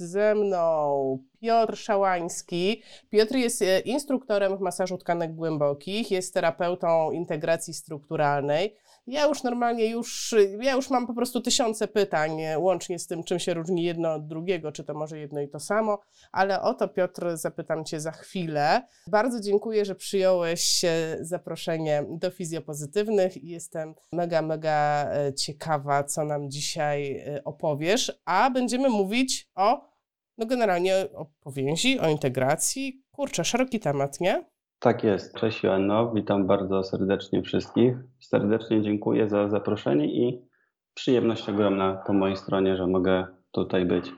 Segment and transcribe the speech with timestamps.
[0.00, 2.82] jest ze mną Piotr Szałański.
[3.10, 8.76] Piotr jest e, instruktorem w masażu tkanek głębokich, jest terapeutą integracji strukturalnej.
[9.06, 13.24] Ja już normalnie już, ja już mam po prostu tysiące pytań, e, łącznie z tym,
[13.24, 15.98] czym się różni jedno od drugiego, czy to może jedno i to samo,
[16.32, 18.82] ale o to Piotr zapytam Cię za chwilę.
[19.06, 26.50] Bardzo dziękuję, że przyjąłeś e, zaproszenie do Fizjopozytywnych i jestem mega, mega ciekawa, co nam
[26.50, 29.94] dzisiaj opowiesz, a będziemy mówić o
[30.38, 33.04] no generalnie o powięzi, o integracji.
[33.10, 34.44] Kurczę, szeroki temat, nie?
[34.84, 35.34] Tak jest.
[35.34, 37.96] Cześć Joanno, witam bardzo serdecznie wszystkich.
[38.20, 40.42] Serdecznie dziękuję za zaproszenie i
[40.94, 44.12] przyjemność ogromna po mojej stronie, że mogę tutaj być.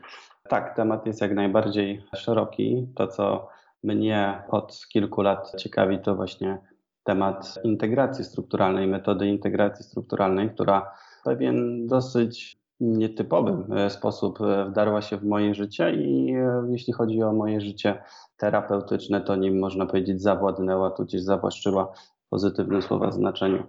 [0.49, 2.87] Tak, temat jest jak najbardziej szeroki.
[2.97, 3.49] To, co
[3.83, 6.59] mnie od kilku lat ciekawi, to właśnie
[7.05, 15.03] temat integracji strukturalnej, metody integracji strukturalnej, która w pewien dosyć nietypowy e, sposób e, wdarła
[15.03, 18.03] się w moje życie i e, jeśli chodzi o moje życie
[18.37, 21.93] terapeutyczne, to nim można powiedzieć zawładnęła, tudzież zawłaszczyła
[22.27, 23.63] w pozytywnym słowa znaczeniu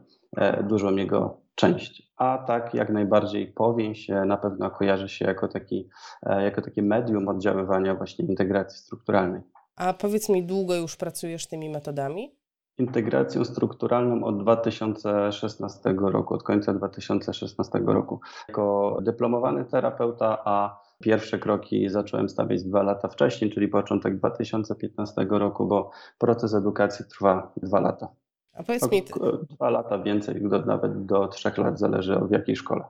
[0.64, 2.12] dużą jego część.
[2.18, 5.90] A tak jak najbardziej powięź na pewno kojarzy się jako, taki,
[6.24, 9.42] jako takie medium oddziaływania właśnie integracji strukturalnej.
[9.76, 12.37] A powiedz mi, długo już pracujesz tymi metodami?
[12.78, 18.20] Integracją strukturalną od 2016 roku, od końca 2016 roku.
[18.48, 25.68] Jako dyplomowany terapeuta, a pierwsze kroki zacząłem stawiać dwa lata wcześniej, czyli początek 2015 roku,
[25.68, 28.08] bo proces edukacji trwa dwa lata.
[28.54, 29.04] A powiedz mi...
[29.50, 32.84] Dwa lata więcej, nawet do trzech lat, zależy od jakiej szkole.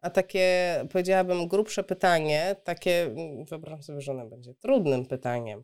[0.00, 3.14] A takie, powiedziałabym, grubsze pytanie, takie,
[3.50, 5.62] wyobrażam sobie, że ono będzie trudnym pytaniem.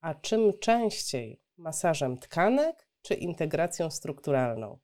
[0.00, 1.40] A czym częściej?
[1.58, 4.78] Masażem tkanek czy integracją strukturalną?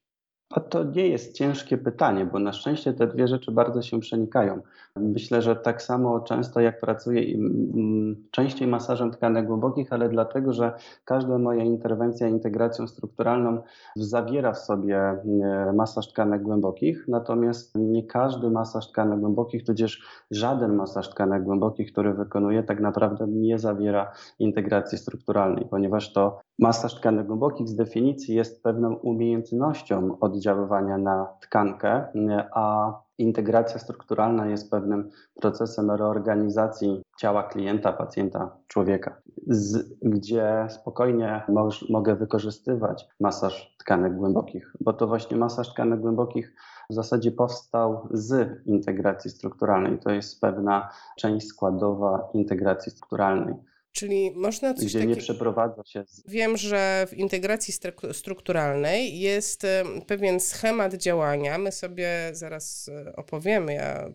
[0.50, 4.60] A to nie jest ciężkie pytanie, bo na szczęście te dwie rzeczy bardzo się przenikają.
[4.96, 10.72] Myślę, że tak samo często jak pracuję mm, częściej masażem tkanek głębokich, ale dlatego, że
[11.04, 13.62] każda moja interwencja integracją strukturalną
[13.96, 20.74] zawiera w sobie e, masaż tkanek głębokich, natomiast nie każdy masaż tkanek głębokich, tudzież żaden
[20.74, 27.26] masaż tkanek głębokich, który wykonuję, tak naprawdę nie zawiera integracji strukturalnej, ponieważ to masaż tkanek
[27.26, 32.04] głębokich z definicji jest pewną umiejętnością oddziaływania na tkankę,
[32.52, 39.16] a integracja strukturalna jest pewnym procesem reorganizacji ciała klienta, pacjenta, człowieka,
[39.46, 46.54] z, gdzie spokojnie moż, mogę wykorzystywać masaż tkanek głębokich, bo to właśnie masaż tkanek głębokich
[46.90, 49.98] w zasadzie powstał z integracji strukturalnej.
[49.98, 53.54] To jest pewna część składowa integracji strukturalnej.
[53.96, 56.04] Czyli można coś Gdzie nie przeprowadza się.
[56.06, 56.22] Z...
[56.28, 57.74] Wiem, że w integracji
[58.12, 59.66] strukturalnej jest
[60.06, 61.58] pewien schemat działania.
[61.58, 64.12] My sobie zaraz e, opowiemy, ja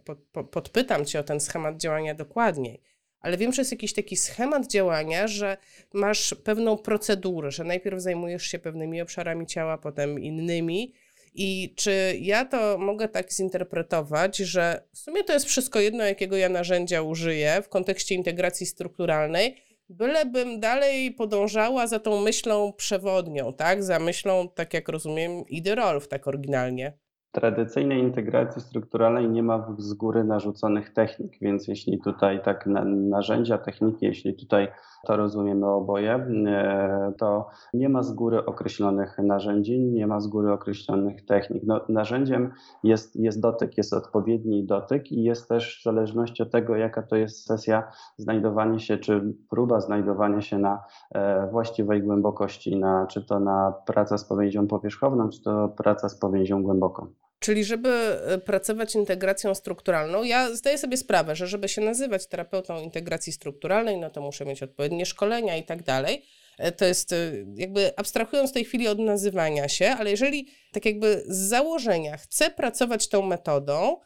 [0.51, 2.81] podpytam Cię o ten schemat działania dokładniej.
[3.19, 5.57] Ale wiem, że jest jakiś taki schemat działania, że
[5.93, 10.93] masz pewną procedurę, że najpierw zajmujesz się pewnymi obszarami ciała, potem innymi.
[11.33, 16.37] I czy ja to mogę tak zinterpretować, że w sumie to jest wszystko jedno, jakiego
[16.37, 23.83] ja narzędzia użyję w kontekście integracji strukturalnej, bylebym dalej podążała za tą myślą przewodnią, tak?
[23.83, 26.93] Za myślą, tak jak rozumiem, Idy Rolf, tak oryginalnie.
[27.31, 33.57] Tradycyjnej integracji strukturalnej nie ma z góry narzuconych technik, więc jeśli tutaj tak na, narzędzia,
[33.57, 34.67] techniki, jeśli tutaj
[35.07, 40.51] to rozumiemy oboje, e, to nie ma z góry określonych narzędzi, nie ma z góry
[40.51, 41.63] określonych technik.
[41.65, 42.51] No, narzędziem
[42.83, 47.15] jest, jest dotyk, jest odpowiedni dotyk i jest też w zależności od tego, jaka to
[47.15, 53.39] jest sesja, znajdowanie się, czy próba znajdowania się na e, właściwej głębokości, na, czy to
[53.39, 57.07] na praca z powięzią powierzchowną, czy to praca z powięzią głęboką.
[57.41, 62.81] Czyli, żeby e, pracować integracją strukturalną, ja zdaję sobie sprawę, że żeby się nazywać terapeutą
[62.81, 66.25] integracji strukturalnej, no to muszę mieć odpowiednie szkolenia i tak dalej.
[66.57, 70.85] E, to jest e, jakby abstrahując w tej chwili od nazywania się, ale jeżeli tak
[70.85, 73.97] jakby z założenia chcę pracować tą metodą,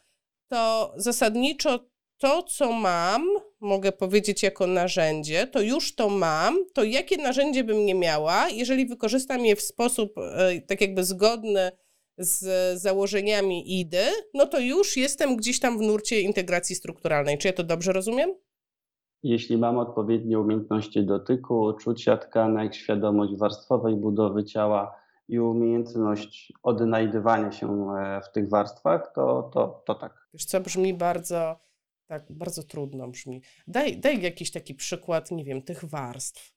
[0.48, 1.88] to zasadniczo
[2.18, 3.26] to, co mam,
[3.60, 8.86] mogę powiedzieć jako narzędzie, to już to mam, to jakie narzędzie bym nie miała, jeżeli
[8.86, 10.14] wykorzystam je w sposób
[10.66, 11.70] tak jakby zgodny
[12.18, 17.38] z założeniami IDY, no to już jestem gdzieś tam w nurcie integracji strukturalnej.
[17.38, 18.30] Czy ja to dobrze rozumiem?
[19.22, 24.96] Jeśli mam odpowiednie umiejętności dotyku, czucia tkanek, świadomość warstwowej budowy ciała
[25.28, 30.28] i umiejętność odnajdywania się e, w tych warstwach, to, to, to tak.
[30.34, 31.56] Wiesz co, brzmi bardzo,
[32.06, 33.42] tak, bardzo trudno brzmi.
[33.66, 36.55] Daj, daj jakiś taki przykład, nie wiem, tych warstw.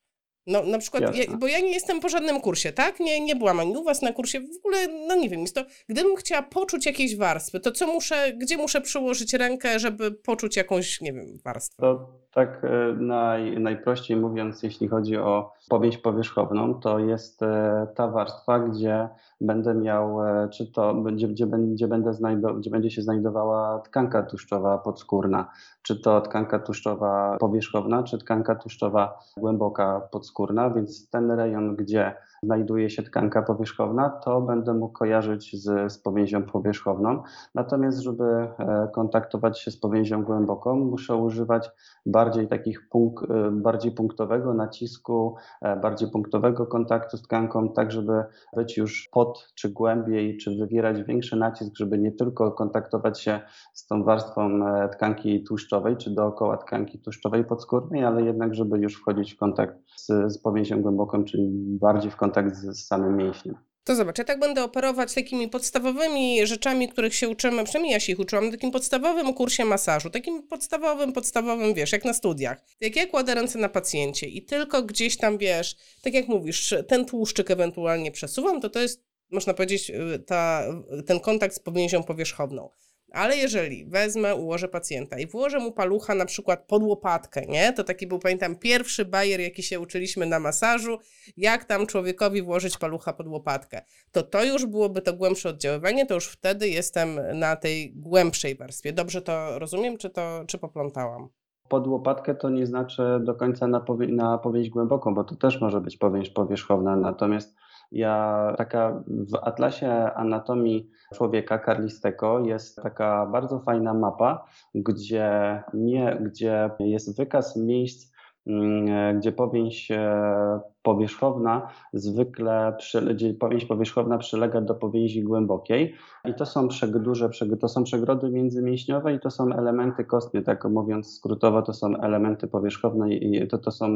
[0.50, 3.00] No na przykład, ja, bo ja nie jestem po żadnym kursie, tak?
[3.00, 5.66] Nie, nie byłam ani u was na kursie, w ogóle, no nie wiem, jest to,
[5.90, 11.02] gdybym chciała poczuć jakieś warstwy, to co muszę, gdzie muszę przyłożyć rękę, żeby poczuć jakąś,
[11.02, 11.78] nie wiem, warstwę?
[11.80, 18.08] To tak e, naj, najprościej mówiąc, jeśli chodzi o powieść powierzchowną, to jest e, ta
[18.08, 19.10] warstwa, gdzie
[19.42, 22.12] będę miał, e, czy to będzie, gdzie, gdzie, będę
[22.58, 29.20] gdzie będzie się znajdowała tkanka tłuszczowa podskórna, czy to tkanka tłuszczowa powierzchowna, czy tkanka tłuszczowa
[29.38, 35.92] głęboka podskórna, więc ten rejon, gdzie znajduje się tkanka powierzchowna, to będę mógł kojarzyć z,
[35.92, 37.24] z powięzią powierzchowną.
[37.56, 38.48] Natomiast, żeby
[38.94, 41.70] kontaktować się z powięzią głęboką, muszę używać
[42.06, 48.24] bardziej takich punkt, e, bardziej punktowego nacisku, e, bardziej punktowego kontaktu z tkanką, tak żeby
[48.56, 53.40] być już pod czy głębiej, czy wywierać większy nacisk, żeby nie tylko kontaktować się
[53.74, 58.96] z tą warstwą e, tkanki tłuszczowej, czy dookoła tkanki tłuszczowej podskórnej, ale jednak, żeby już
[58.96, 61.50] wchodzić w kontakt z, z powięzią głęboką, czyli
[61.82, 63.56] bardziej w kontakt z, z samym mięśniem.
[63.84, 68.14] To zobacz, ja tak będę operować takimi podstawowymi rzeczami, których się uczymy, przynajmniej ja się
[68.14, 72.62] ich uczyłam, na takim podstawowym kursie masażu, takim podstawowym, podstawowym, wiesz, jak na studiach.
[72.82, 77.06] Jak ja kładę ręce na pacjencie i tylko gdzieś tam, wiesz, tak jak mówisz, ten
[77.06, 80.64] tłuszczyk ewentualnie przesuwam, to to jest, można powiedzieć, y, ta,
[81.06, 82.70] ten kontakt z powięzią powierzchowną.
[83.12, 87.74] Ale jeżeli wezmę, ułożę pacjenta i włożę mu palucha na przykład pod łopatkę, nie?
[87.74, 90.98] To taki był, pamiętam, pierwszy bajer, jaki się uczyliśmy na masażu,
[91.38, 93.82] jak tam człowiekowi włożyć palucha pod łopatkę.
[94.12, 98.94] To to już byłoby to głębsze oddziaływanie, to już wtedy jestem na tej głębszej warstwie.
[98.94, 101.30] Dobrze to rozumiem, czy to, czy poplątałam?
[101.70, 104.40] Pod łopatkę to nie znaczy do końca na, powie, na
[104.70, 107.56] głęboką, bo to też może być powieść powierzchowna, natomiast
[107.92, 114.46] ja taka w atlasie anatomii człowieka karlistego jest taka bardzo fajna mapa,
[114.76, 118.14] gdzie, nie, gdzie jest wykaz miejsc,
[118.48, 122.78] mm, gdzie powięź e, powierzchowna zwykle,
[123.12, 125.96] gdzie powięź powierzchowna przylega do powięzi głębokiej.
[126.26, 131.16] I to są duże, to są przegrody międzymięśniowe i to są elementy kostne, tak mówiąc
[131.16, 133.88] skrótowo, to są elementy powierzchowne i to, to są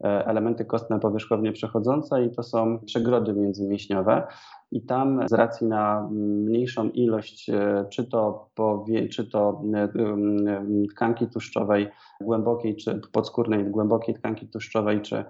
[0.00, 4.26] elementy kostne powierzchownie przechodzące i to są przegrody międzymięśniowe.
[4.72, 9.88] I tam z racji na mniejszą ilość, e, czy to, powie, czy to e,
[10.90, 11.88] tkanki tłuszczowej
[12.20, 15.24] głębokiej, czy podskórnej, głębokiej tkanki tłuszczowej, czy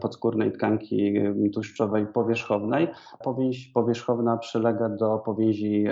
[0.00, 1.14] podskórnej tkanki
[1.54, 2.88] tłuszczowej powierzchownej,
[3.24, 5.84] powięź powierzchowna przylega do powięzi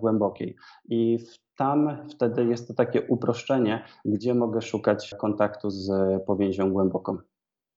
[0.00, 0.56] głębokiej.
[0.88, 5.90] I w tam wtedy jest to takie uproszczenie, gdzie mogę szukać kontaktu z
[6.26, 7.18] powięzią głęboką.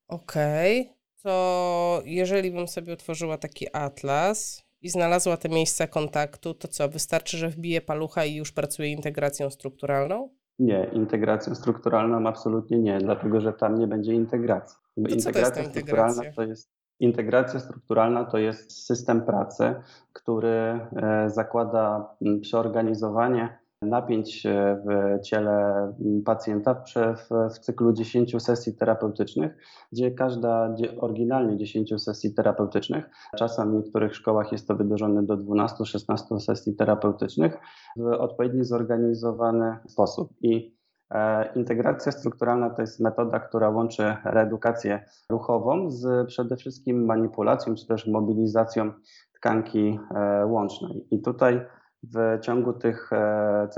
[0.08, 0.94] Okej, okay.
[1.22, 7.36] to jeżeli bym sobie otworzyła taki atlas i znalazła te miejsca kontaktu, to co, wystarczy,
[7.36, 10.28] że wbiję palucha i już pracuję integracją strukturalną?
[10.58, 14.76] Nie, integracją strukturalną absolutnie nie, dlatego że tam nie będzie integracji.
[14.94, 16.70] To integracja to strukturalna to jest
[17.02, 19.74] Integracja strukturalna to jest system pracy,
[20.12, 25.92] który e, zakłada przeorganizowanie napięć e, w ciele
[26.24, 29.56] pacjenta w, w, w, cyklu 10 sesji terapeutycznych,
[29.92, 36.40] gdzie każda, oryginalnie 10 sesji terapeutycznych, czasem w niektórych szkołach jest to wydłużone do 12-16
[36.40, 37.58] sesji terapeutycznych
[37.96, 40.30] w odpowiednio zorganizowany sposób.
[40.40, 40.76] I
[41.10, 47.86] e, Integracja strukturalna to jest metoda, która łączy reedukację ruchową z przede wszystkim manipulacją czy
[47.86, 48.92] też mobilizacją
[49.34, 51.06] tkanki e, łącznej.
[51.10, 51.60] I tutaj
[52.02, 53.68] w ciągu tych, e,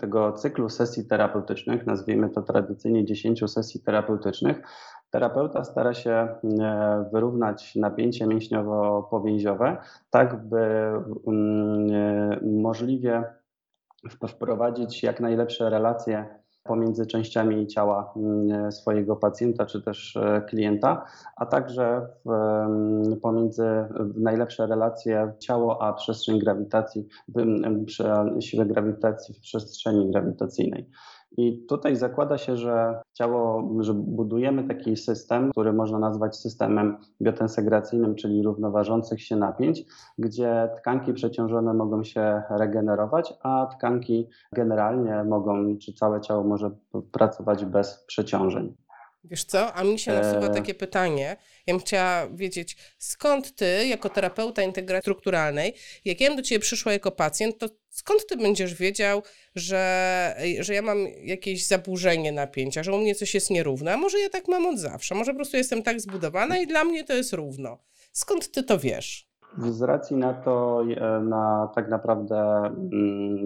[0.00, 4.62] tego cyklu sesji terapeutycznych, nazwijmy to tradycyjnie 10 sesji terapeutycznych,
[5.10, 6.38] terapeuta stara się e,
[7.12, 9.76] wyrównać napięcie mięśniowo-powięziowe,
[10.10, 10.58] tak by
[11.26, 13.24] mm, e, możliwie
[14.28, 21.04] wprowadzić jak najlepsze relacje pomiędzy częściami ciała mm, swojego pacjenta czy też e, klienta,
[21.36, 22.06] a także
[23.22, 23.64] pomiędzy
[24.14, 27.06] najlepsze relacje ciało a przestrzeń grawitacji,
[28.40, 30.90] siłę grawitacji w przestrzeni grawitacyjnej.
[31.36, 38.14] I tutaj zakłada się, że ciało, że budujemy taki system, który można nazwać systemem biotensegracyjnym,
[38.14, 39.84] czyli równoważących się napięć,
[40.18, 46.70] gdzie tkanki przeciążone mogą się regenerować, a tkanki generalnie mogą, czy całe ciało może
[47.12, 48.74] pracować bez przeciążeń.
[49.24, 50.54] Wiesz co, a mi się nasuwa e.
[50.54, 51.36] takie pytanie.
[51.66, 55.74] Ja bym chciała wiedzieć, skąd ty, jako terapeuta integracji strukturalnej,
[56.04, 59.22] jak ja bym do ciebie przyszła jako pacjent, to skąd ty będziesz wiedział,
[59.54, 63.94] że, że ja mam jakieś zaburzenie napięcia, że u mnie coś jest nierówne?
[63.94, 65.14] A może ja tak mam od zawsze?
[65.14, 67.78] Może po prostu jestem tak zbudowana i dla mnie to jest równo.
[68.12, 69.30] Skąd ty to wiesz?
[69.58, 72.36] Z racji na to, e, na tak naprawdę
[72.66, 73.44] mm,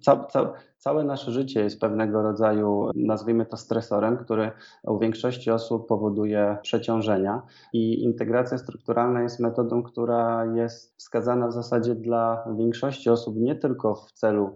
[0.00, 4.50] ca, ca, całe nasze życie jest pewnego rodzaju, nazwijmy to stresorem, który
[4.82, 11.94] u większości osób powoduje przeciążenia i integracja strukturalna jest metodą, która jest wskazana w zasadzie
[11.94, 14.54] dla większości osób nie tylko w celu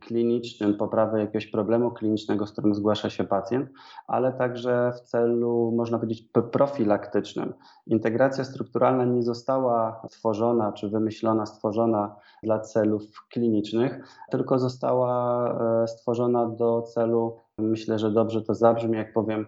[0.00, 3.70] klinicznym, poprawy jakiegoś problemu klinicznego, z którym zgłasza się pacjent,
[4.06, 7.54] ale także w celu, można powiedzieć, profilaktycznym.
[7.86, 14.00] Integracja strukturalna nie została stworzona czy wymyślona, stworzona dla celów klinicznych,
[14.30, 19.46] tylko została stworzona do celu, myślę, że dobrze to zabrzmi, jak powiem,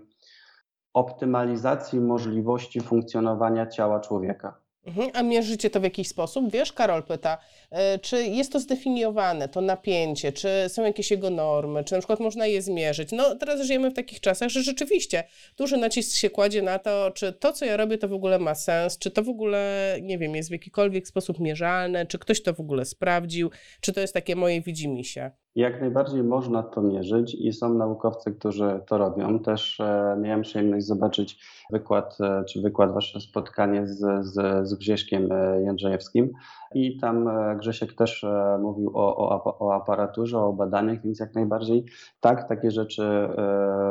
[0.94, 4.64] optymalizacji możliwości funkcjonowania ciała człowieka.
[4.86, 5.10] Mhm.
[5.14, 6.50] A mierzycie to w jakiś sposób?
[6.50, 7.38] Wiesz, Karol pyta,
[7.70, 12.20] e, czy jest to zdefiniowane, to napięcie, czy są jakieś jego normy, czy na przykład
[12.20, 13.12] można je zmierzyć?
[13.12, 15.24] No teraz żyjemy w takich czasach, że rzeczywiście
[15.56, 18.54] duży nacisk się kładzie na to, czy to, co ja robię, to w ogóle ma
[18.54, 22.54] sens, czy to w ogóle, nie wiem, jest w jakikolwiek sposób mierzalne, czy ktoś to
[22.54, 25.30] w ogóle sprawdził, czy to jest takie moje widzimisię.
[25.56, 29.38] Jak najbardziej można to mierzyć i są naukowcy, którzy to robią.
[29.38, 31.38] Też e, miałem przyjemność zobaczyć
[31.70, 36.32] wykład, e, czy wykład, wasze spotkanie z, z, z Grześkiem e, Jędrzejewskim
[36.74, 38.26] i tam Grzesiek też
[38.58, 41.84] mówił o, o, o aparaturze, o badaniach, więc jak najbardziej
[42.20, 43.28] tak, takie rzeczy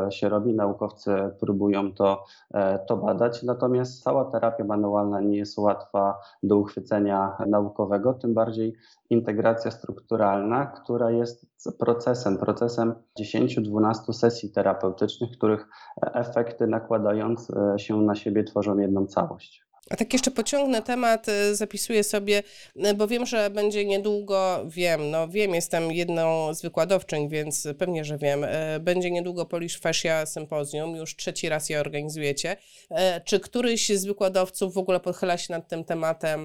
[0.10, 0.54] się robi.
[0.54, 2.26] Naukowcy próbują to,
[2.88, 8.74] to badać, natomiast cała terapia manualna nie jest łatwa do uchwycenia naukowego, tym bardziej
[9.10, 15.68] integracja strukturalna, która jest procesem, procesem 10-12 sesji terapeutycznych, których
[16.02, 19.73] efekty nakładając e, się na siebie tworzą jedną całość.
[19.94, 22.44] A tak jeszcze pociągnę temat, y, zapisuję sobie,
[22.76, 28.06] y, bo wiem, że będzie niedługo, wiem, no wiem, jestem jedną z wykładowczyń, więc pewnie,
[28.06, 28.48] że wiem, y,
[28.80, 32.58] będzie niedługo Polish Fascia Sympozjum, już trzeci raz je organizujecie.
[33.26, 36.40] Czy któryś z wykładowców w ogóle pochyla się nad tym tematem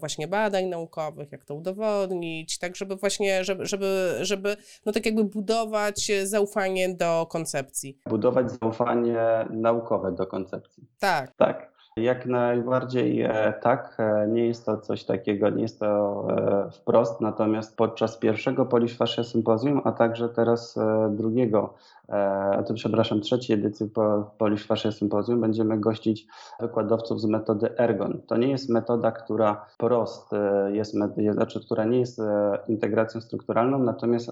[0.00, 4.56] właśnie badań naukowych, jak to udowodnić, tak żeby właśnie, żeby, żeby, żeby
[4.86, 7.98] no tak jakby budować zaufanie do koncepcji.
[8.06, 10.84] Budować zaufanie naukowe do koncepcji.
[10.98, 11.36] Tak.
[11.36, 11.72] Tak.
[11.96, 17.20] Jak najbardziej e, tak, e, nie jest to coś takiego, nie jest to e, wprost,
[17.20, 20.78] natomiast podczas pierwszego Polish Fascia Sympozjum, a także teraz
[21.10, 21.74] drugiego
[22.12, 23.90] E, to przepraszam, trzeciej edycji
[24.38, 26.26] Polish Fascia Sympozjum będziemy gościć
[26.60, 28.20] wykładowców z metody Ergon.
[28.26, 30.94] To nie jest metoda, która prost e, jest,
[31.32, 34.30] znaczy, która nie jest e, integracją strukturalną, natomiast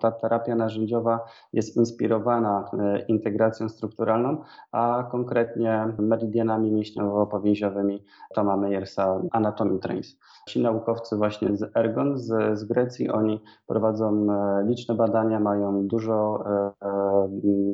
[0.00, 1.20] ta terapia narzędziowa
[1.52, 2.70] jest inspirowana
[3.08, 4.36] integracją strukturalną,
[4.72, 8.02] a konkretnie meridianami mięśniowo-powięziowymi
[8.34, 10.18] Toma Meyersa Anatomy Trains.
[10.48, 14.26] Ci naukowcy właśnie z Ergon, z, z Grecji, oni prowadzą
[14.66, 16.44] liczne badania, mają dużo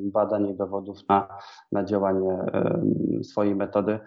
[0.02, 1.28] badań i dowodów na,
[1.72, 2.38] na działanie
[3.22, 3.98] swojej metody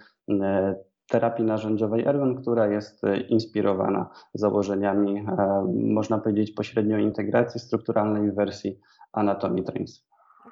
[1.08, 5.25] terapii narzędziowej Ergon, która jest inspirowana założeniami,
[5.74, 8.79] można powiedzieć, pośrednio integracji strukturalnej wersji
[9.13, 10.08] Anatomy Trains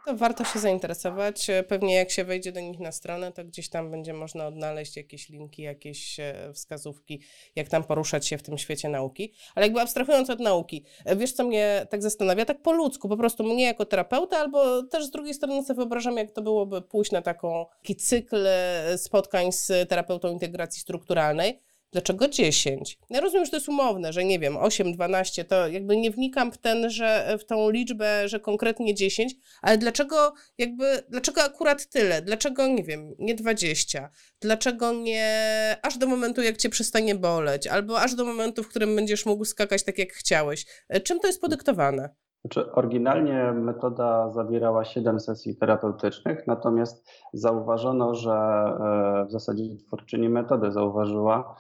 [0.05, 1.47] to warto się zainteresować.
[1.67, 5.29] Pewnie jak się wejdzie do nich na stronę, to gdzieś tam będzie można odnaleźć jakieś
[5.29, 7.21] linki, jakieś e, wskazówki,
[7.55, 9.33] jak tam poruszać się w tym świecie nauki.
[9.55, 13.17] Ale jakby abstrahując od nauki, e, wiesz co mnie tak zastanawia, tak po ludzku, po
[13.17, 17.11] prostu mnie jako terapeuta, albo też z drugiej strony sobie wyobrażam, jak to byłoby pójść
[17.11, 21.64] na taką, taki cykl e, spotkań z terapeutą integracji strukturalnej,
[21.95, 22.99] Dlaczego 10?
[23.09, 26.51] Ja rozumiem, że to jest umowne, że nie wiem, 8, 12, to jakby nie wnikam
[26.51, 32.21] w ten, że w tą liczbę, że konkretnie 10, ale dlaczego jakby, dlaczego akurat tyle?
[32.21, 34.09] Dlaczego, nie wiem, nie 20?
[34.41, 38.95] Dlaczego nie aż do momentu, jak cię przestanie boleć, albo aż do momentu, w którym
[38.95, 40.65] będziesz mógł skakać tak, jak chciałeś?
[40.89, 42.09] E, czym to jest podyktowane?
[42.41, 50.71] Znaczy, oryginalnie metoda zawierała 7 sesji terapeutycznych, natomiast zauważono, że e, w zasadzie twórczyni metody
[50.71, 51.55] zauważyła,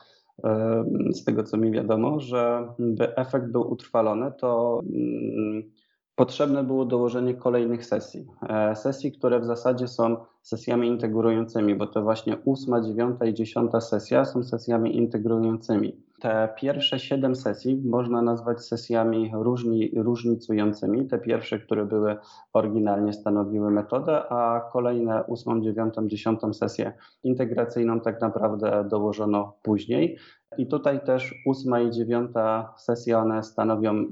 [1.13, 5.71] z tego co mi wiadomo, że by efekt był utrwalony, to mm,
[6.15, 8.27] potrzebne było dołożenie kolejnych sesji.
[8.49, 13.81] E, sesji, które w zasadzie są sesjami integrującymi, bo to właśnie ósma, dziewiąta i dziesiąta
[13.81, 16.05] sesja są sesjami integrującymi.
[16.21, 21.07] Te pierwsze siedem sesji można nazwać sesjami różni, różnicującymi.
[21.07, 22.17] Te pierwsze, które były
[22.53, 26.93] oryginalnie stanowiły metodę, a kolejne ósmą, dziewiątą, dziesiątą sesję
[27.23, 30.17] integracyjną tak naprawdę dołożono później.
[30.57, 34.05] I tutaj też ósma i dziewiąta sesja, one stanowią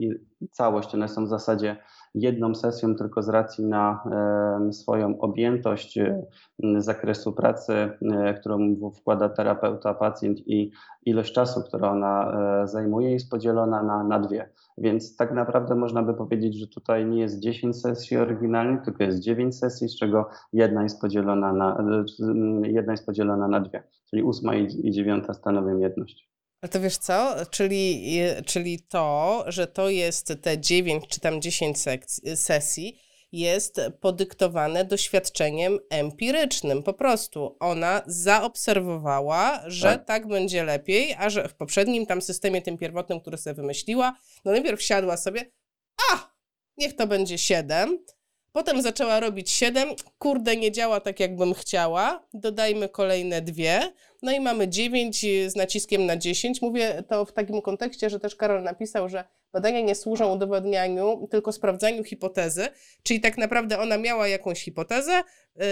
[0.51, 1.77] całość, one są w zasadzie
[2.15, 4.03] jedną sesją tylko z racji na
[4.71, 5.99] swoją objętość
[6.77, 7.89] zakresu pracy,
[8.39, 10.71] którą wkłada terapeuta, pacjent i
[11.05, 12.31] ilość czasu, którą ona
[12.63, 14.49] e, zajmuje, jest podzielona na, na dwie.
[14.77, 19.19] Więc tak naprawdę można by powiedzieć, że tutaj nie jest 10 sesji oryginalnych, tylko jest
[19.19, 21.83] 9 sesji, z czego jedna jest podzielona na,
[22.63, 26.32] jedna jest podzielona na dwie, czyli ósma i dziewiąta stanowią jedność.
[26.63, 27.35] A to wiesz co?
[27.51, 32.99] Czyli, czyli to, że to jest te 9 czy tam 10 sekcji, sesji,
[33.31, 36.83] jest podyktowane doświadczeniem empirycznym.
[36.83, 40.05] Po prostu ona zaobserwowała, że tak.
[40.05, 40.27] tak.
[40.27, 44.81] będzie lepiej, a że w poprzednim tam systemie, tym pierwotnym, który sobie wymyśliła, no najpierw
[44.81, 45.51] siadła sobie,
[46.11, 46.33] a
[46.77, 48.05] niech to będzie 7.
[48.53, 52.23] Potem zaczęła robić 7, kurde, nie działa tak, jakbym chciała.
[52.33, 53.93] Dodajmy kolejne dwie.
[54.21, 56.61] No i mamy 9 z naciskiem na 10.
[56.61, 61.51] Mówię to w takim kontekście, że też Karol napisał, że badania nie służą udowodnianiu, tylko
[61.51, 62.67] sprawdzaniu hipotezy.
[63.03, 65.23] Czyli tak naprawdę ona miała jakąś hipotezę,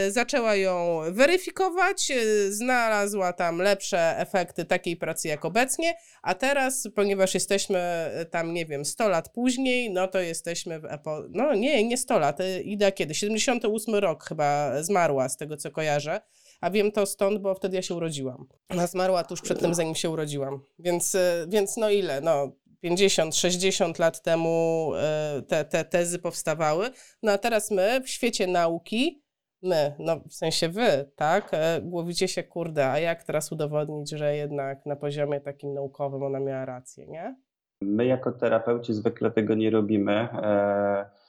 [0.07, 6.87] y, zaczęła ją weryfikować, y, znalazła tam lepsze efekty takiej pracy jak obecnie, a teraz,
[6.95, 11.23] ponieważ jesteśmy y, tam, nie wiem, 100 lat później, no to jesteśmy w epo...
[11.29, 13.13] No nie, nie 100 lat, idę kiedy?
[13.13, 16.21] 78 rok chyba zmarła, z tego co kojarzę.
[16.61, 18.47] A wiem to stąd, bo wtedy ja się urodziłam.
[18.69, 20.59] Ona zmarła tuż przed tym, zanim się urodziłam.
[20.79, 22.21] Więc, więc no ile?
[22.21, 26.89] No 50, 60 lat temu e, te, te tezy powstawały.
[27.23, 29.23] No a teraz my w świecie nauki,
[29.63, 34.35] my, no w sensie wy, tak, e, głowicie się, kurde, a jak teraz udowodnić, że
[34.35, 37.35] jednak na poziomie takim naukowym ona miała rację, nie?
[37.81, 40.13] My jako terapeuci zwykle tego nie robimy.
[40.13, 41.21] E,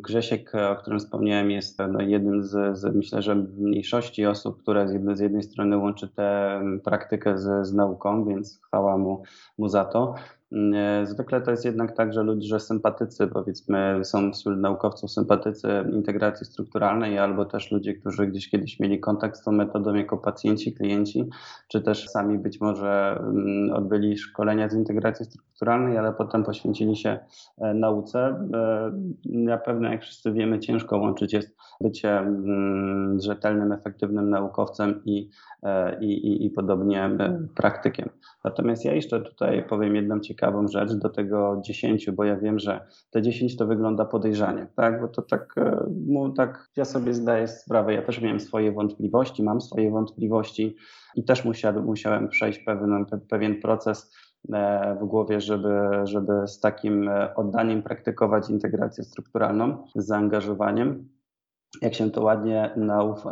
[0.00, 4.92] Grzesiek, o którym wspomniałem, jest no, jednym z, z, myślę, że mniejszości osób, które z
[4.92, 9.22] jednej, z jednej strony łączy tę praktykę z, z nauką, więc chwała mu,
[9.58, 10.14] mu za to.
[10.54, 16.46] E, zwykle to jest jednak tak, że ludzie, sympatycy, powiedzmy, są wśród naukowców sympatycy integracji
[16.46, 21.24] strukturalnej, albo też ludzie, którzy gdzieś kiedyś mieli kontakt z tą metodą jako pacjenci, klienci,
[21.68, 27.18] czy też sami być może mm, odbyli szkolenia z integracji strukturalnej, ale potem poświęcili się
[27.58, 28.18] e, nauce.
[28.54, 28.92] E,
[29.24, 35.30] na pewno, jak wszyscy wiemy, ciężko łączyć jest bycie mm, rzetelnym, efektywnym naukowcem i,
[36.00, 37.10] i, i, i podobnie
[37.54, 38.08] praktykiem.
[38.44, 42.86] Natomiast ja jeszcze tutaj powiem jedną ciekawą rzecz do tego 10, bo ja wiem, że
[43.10, 45.00] te 10 to wygląda podejrzanie, tak?
[45.00, 45.54] Bo to tak,
[46.06, 50.76] no, tak ja sobie zdaję sprawę, ja też miałem swoje wątpliwości, mam swoje wątpliwości
[51.14, 54.14] i też musiałem, musiałem przejść pewien, pewien proces
[54.52, 61.08] e, w głowie, żeby, żeby z takim e, oddaniem praktykować integrację strukturalną, z zaangażowaniem
[61.82, 62.70] jak się to ładnie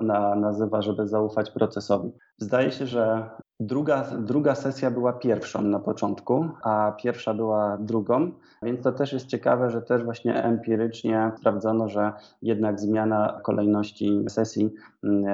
[0.02, 2.12] na, nazywa, żeby zaufać procesowi.
[2.38, 3.30] Zdaje się, że
[3.66, 8.30] druga, druga sesja była pierwszą na początku, a pierwsza była drugą,
[8.62, 14.70] więc to też jest ciekawe, że też właśnie empirycznie sprawdzono, że jednak zmiana kolejności sesji
[15.04, 15.24] mm,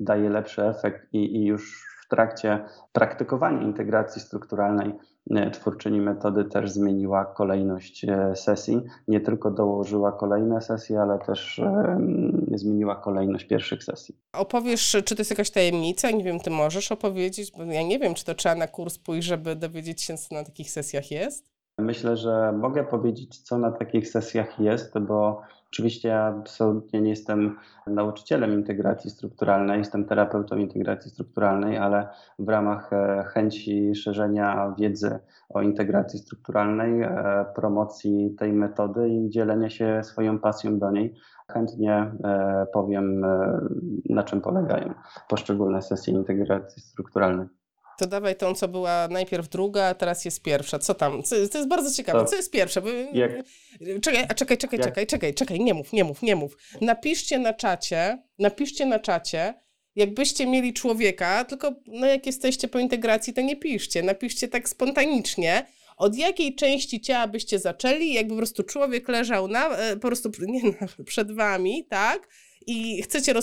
[0.00, 5.09] daje lepszy efekt i, i już w trakcie praktykowania integracji strukturalnej E,
[5.52, 8.80] twórczyni metody też zmieniła kolejność e, sesji.
[9.08, 11.98] Nie tylko dołożyła kolejne sesje, ale też e,
[12.54, 14.16] zmieniła kolejność pierwszych sesji.
[14.32, 16.10] Opowiesz, czy to jest jakaś tajemnica?
[16.10, 19.28] Nie wiem, ty możesz opowiedzieć, bo ja nie wiem, czy to trzeba na kurs pójść,
[19.28, 21.50] żeby dowiedzieć się, co na takich sesjach jest?
[21.78, 27.56] Myślę, że mogę powiedzieć, co na takich sesjach jest, bo oczywiście ja absolutnie nie jestem
[27.86, 35.62] nauczycielem integracji strukturalnej, jestem terapeutą integracji strukturalnej, ale w ramach e, chęci szerzenia wiedzy o
[35.62, 41.14] integracji strukturalnej, e, promocji tej metody i dzielenia się swoją pasją do niej,
[41.52, 43.26] chętnie e, powiem,
[44.08, 44.94] na czym polegają
[45.28, 47.59] poszczególne sesje integracji strukturalnej
[48.00, 50.78] to dawaj tą, co była najpierw druga, a teraz jest pierwsza.
[50.78, 51.22] Co tam?
[51.22, 52.24] Co, to jest bardzo ciekawe.
[52.24, 52.82] Co jest pierwsze?
[53.12, 53.32] Jak...
[54.02, 54.88] Czekaj, a czekaj, czekaj, Jak...
[54.88, 56.56] czekaj, czekaj, czekaj, nie mów, nie mów, nie mów.
[56.80, 59.54] Napiszcie na czacie, napiszcie na czacie,
[59.96, 65.66] jakbyście mieli człowieka, tylko no jak jesteście po integracji, to nie piszcie, napiszcie tak spontanicznie,
[65.96, 70.30] od jakiej części ciała byście zaczęli, jakby po prostu człowiek leżał na, e, po prostu
[70.40, 70.60] nie,
[71.06, 72.28] przed wami, tak?
[72.66, 73.34] I chcecie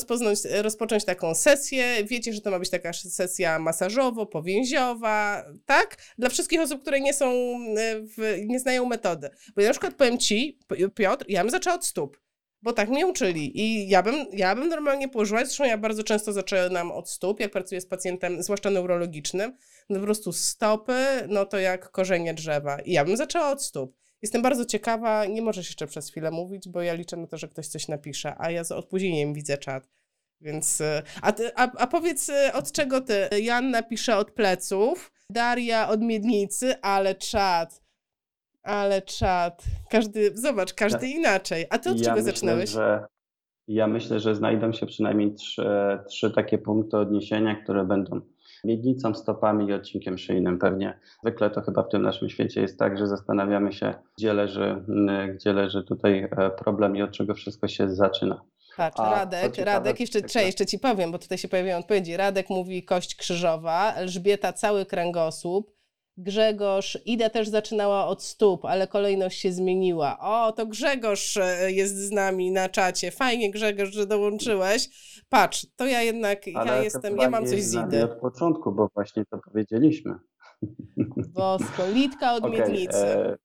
[0.61, 5.97] rozpocząć taką sesję, wiecie, że to ma być taka sesja masażowo-powięziowa, tak?
[6.17, 7.31] Dla wszystkich osób, które nie są,
[7.77, 9.29] e, w, nie znają metody.
[9.55, 10.59] Bo ja na przykład powiem Ci,
[10.95, 12.19] Piotr, ja bym zaczęła od stóp,
[12.61, 16.33] bo tak mnie uczyli i ja bym, ja bym normalnie położyła, zresztą ja bardzo często
[16.33, 19.57] zaczynam od stóp, jak pracuję z pacjentem, zwłaszcza neurologicznym,
[19.89, 20.93] no po prostu stopy,
[21.27, 23.97] no to jak korzenie drzewa i ja bym zaczęła od stóp.
[24.21, 27.47] Jestem bardzo ciekawa, nie możesz jeszcze przez chwilę mówić, bo ja liczę na to, że
[27.47, 29.89] ktoś coś napisze, a ja z opóźnieniem widzę czat.
[30.41, 33.29] Więc, e, a, ty, a, a powiedz e, od czego ty?
[33.41, 37.81] Jan napisze od pleców, Daria od miednicy, ale czat.
[38.63, 39.63] Ale czat.
[39.89, 41.65] Każdy, zobacz, każdy ja, inaczej.
[41.69, 42.69] A ty od ja czego myślę, zaczynałeś?
[42.69, 43.05] Że,
[43.67, 45.67] ja myślę, że znajdą się przynajmniej trzy,
[46.07, 48.21] trzy takie punkty odniesienia, które będą
[48.63, 50.99] miednicą, stopami i odcinkiem szyjnym pewnie.
[51.21, 54.83] Zwykle to chyba w tym naszym świecie jest tak, że zastanawiamy się, gdzie leży,
[55.35, 58.41] gdzie leży tutaj e, problem i od czego wszystko się zaczyna.
[58.77, 60.45] Patrz, A, Radek, ciekawe, Radek, jeszcze, ciekawe.
[60.45, 62.17] jeszcze ci powiem, bo tutaj się pojawiają odpowiedzi.
[62.17, 65.76] Radek mówi kość krzyżowa, Elżbieta cały kręgosłup,
[66.17, 70.19] Grzegorz, Ida też zaczynała od stóp, ale kolejność się zmieniła.
[70.19, 73.11] O, to Grzegorz e, jest z nami na czacie.
[73.11, 74.89] Fajnie, Grzegorz, że dołączyłeś.
[75.29, 78.03] Patrz, to ja jednak, ale ja jestem, ja mam coś z Idy.
[78.03, 80.15] od początku, bo właśnie to powiedzieliśmy.
[81.33, 82.97] Bosko, Litka od okay, Miednicy.
[82.97, 83.37] E...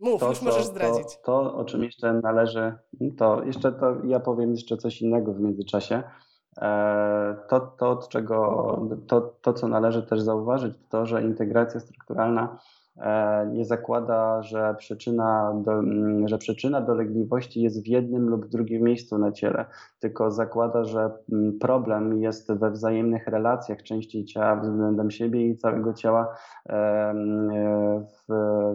[0.00, 1.16] Mów, to, już możesz zdradzić.
[1.16, 2.74] To, to, o czym jeszcze należy,
[3.18, 6.02] to jeszcze to ja powiem jeszcze coś innego w międzyczasie.
[6.60, 12.58] E, to, to, od czego, to, to, co należy też zauważyć, to, że integracja strukturalna
[12.96, 15.82] e, nie zakłada, że przyczyna, do,
[16.24, 19.64] że przyczyna dolegliwości jest w jednym lub drugim miejscu na ciele,
[20.00, 21.10] tylko zakłada, że
[21.60, 26.34] problem jest we wzajemnych relacjach części ciała względem siebie i całego ciała
[26.68, 27.14] e,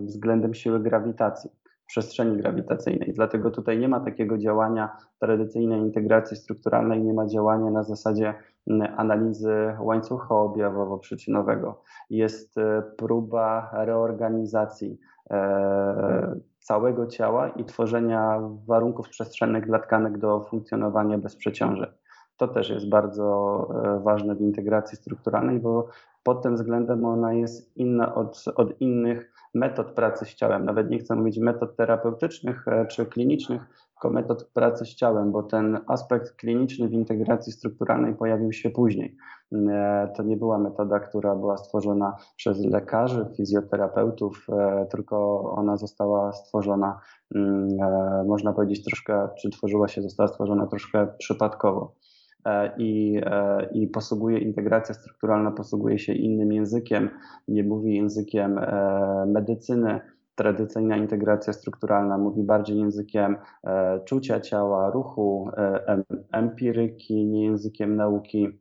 [0.02, 1.52] względem siły grawitacji
[1.88, 3.14] przestrzeni grawitacyjnej.
[3.14, 8.34] Dlatego tutaj nie ma takiego działania tradycyjnej integracji strukturalnej, nie ma działania na zasadzie
[8.68, 11.82] mm, analizy łańcucha objawowo-przyczynowego.
[12.10, 21.18] Jest e, próba reorganizacji e, całego ciała i tworzenia warunków przestrzennych dla tkanek do funkcjonowania
[21.18, 21.90] bez przeciążeń.
[22.38, 25.88] To też jest bardzo e, ważne w integracji strukturalnej, bo
[26.24, 30.66] pod tym względem ona jest inna od, od innych metod pracy z ciałem.
[30.66, 33.62] Nawet nie chcę mówić metod terapeutycznych e, czy klinicznych,
[33.94, 39.18] tylko metod pracy z ciałem, bo ten aspekt kliniczny w integracji strukturalnej pojawił się później.
[39.54, 46.32] E, to nie była metoda, która była stworzona przez lekarzy, fizjoterapeutów, e, tylko ona została
[46.32, 47.00] stworzona,
[47.36, 47.68] mm,
[48.28, 51.96] można powiedzieć, troszkę, czy tworzyła się, została stworzona troszkę przypadkowo.
[52.48, 57.10] E, i, e, i posługuje, integracja strukturalna posługuje się innym językiem,
[57.48, 60.00] nie mówi językiem e, medycyny.
[60.36, 63.38] Tradycyjna integracja strukturalna mówi bardziej językiem
[64.06, 65.50] czucia ciała, ruchu,
[66.32, 68.60] empiryki, nie językiem nauki.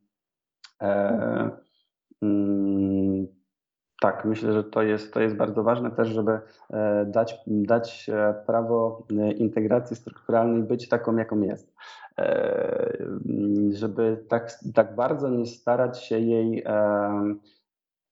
[2.23, 3.27] Mm,
[4.01, 6.41] tak, myślę, że to jest, to jest bardzo ważne też, żeby
[7.07, 8.11] dać, dać
[8.47, 11.75] prawo integracji strukturalnej być taką, jaką jest.
[12.19, 12.97] E,
[13.71, 16.65] żeby tak, tak bardzo nie starać się jej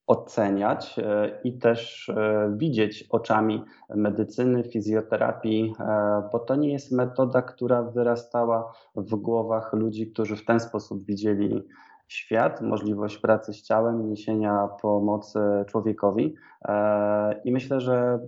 [0.07, 3.64] oceniać e, i też e, widzieć oczami
[3.95, 5.75] medycyny, fizjoterapii,
[6.33, 11.62] bo to nie jest metoda, która wyrastała w głowach ludzi, którzy w ten sposób widzieli
[12.09, 16.35] świat, możliwość pracy z ciałem, niesienia pomocy człowiekowi.
[17.45, 18.19] I myślę, że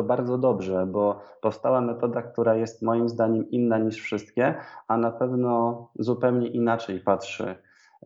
[0.00, 4.54] to bardzo dobrze, bo powstała metoda, która jest moim zdaniem inna niż wszystkie,
[4.88, 7.54] a na pewno zupełnie inaczej patrzy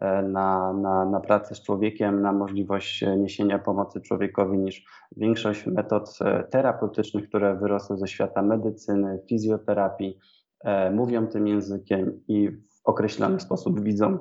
[0.01, 4.85] e, na, na, na pracę z człowiekiem, na możliwość e, niesienia pomocy człowiekowi niż
[5.17, 10.19] większość metod e, terapeutycznych, które wyrosły ze świata medycyny, fizjoterapii,
[10.93, 14.19] mówią tym językiem i w określony sposób widzą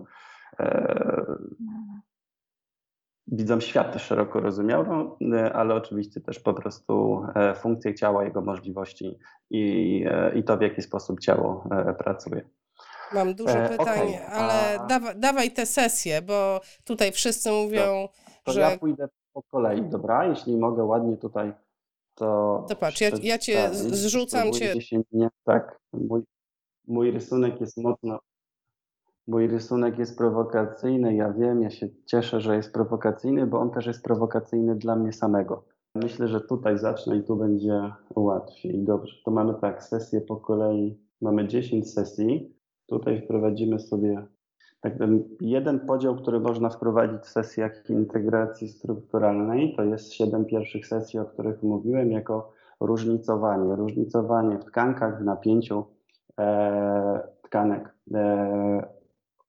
[3.27, 9.19] widzą świat szeroko rozumianą, e, ale oczywiście też po prostu e, funkcje ciała, jego możliwości
[9.49, 12.49] i, e, i to, w jaki sposób ciało pracuje.
[13.13, 14.27] Mam dużo pytań, okay.
[14.27, 14.85] ale A...
[14.87, 18.07] dawaj, dawaj te sesje, bo tutaj wszyscy mówią,
[18.43, 18.61] to że...
[18.61, 20.25] ja pójdę po kolei, dobra?
[20.25, 21.53] Jeśli mogę ładnie tutaj
[22.15, 22.65] to...
[22.69, 24.73] To patrz, ja, ja cię zrzucam cię...
[25.11, 26.23] Nie, tak, mój,
[26.87, 28.19] mój rysunek jest mocno
[29.27, 33.85] Mój rysunek jest prowokacyjny, ja wiem, ja się cieszę, że jest prowokacyjny, bo on też
[33.85, 35.63] jest prowokacyjny dla mnie samego.
[35.95, 38.83] Myślę, że tutaj zacznę i tu będzie łatwiej.
[38.83, 40.99] Dobrze, to mamy tak, sesję po kolei.
[41.21, 42.55] Mamy 10 sesji.
[42.87, 44.27] Tutaj wprowadzimy sobie
[44.81, 50.87] tak, ten jeden podział, który można wprowadzić w sesjach integracji strukturalnej, to jest 7 pierwszych
[50.87, 53.75] sesji, o których mówiłem, jako różnicowanie.
[53.75, 55.85] Różnicowanie w tkankach, w napięciu
[56.39, 57.93] e, tkanek.
[58.13, 59.02] E,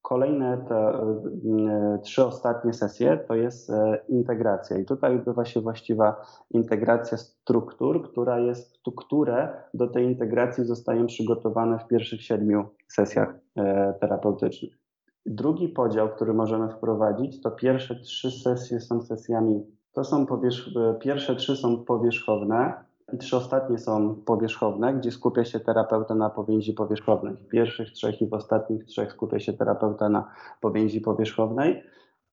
[0.05, 6.17] Kolejne te e, trzy ostatnie sesje to jest e, integracja i tutaj odbywa się właściwa
[6.51, 13.95] integracja struktur, która jest, które do tej integracji zostają przygotowane w pierwszych siedmiu sesjach e,
[14.01, 14.79] terapeutycznych.
[15.27, 20.69] Drugi podział, który możemy wprowadzić, to pierwsze trzy sesje są sesjami, to są powierzch,
[21.01, 22.85] pierwsze trzy są powierzchowne,
[23.19, 27.35] trzy ostatnie są powierzchowne, gdzie skupia się terapeuta na powięzi powierzchownej.
[27.35, 31.83] W pierwszych trzech i w ostatnich trzech skupia się terapeuta na powięzi powierzchownej,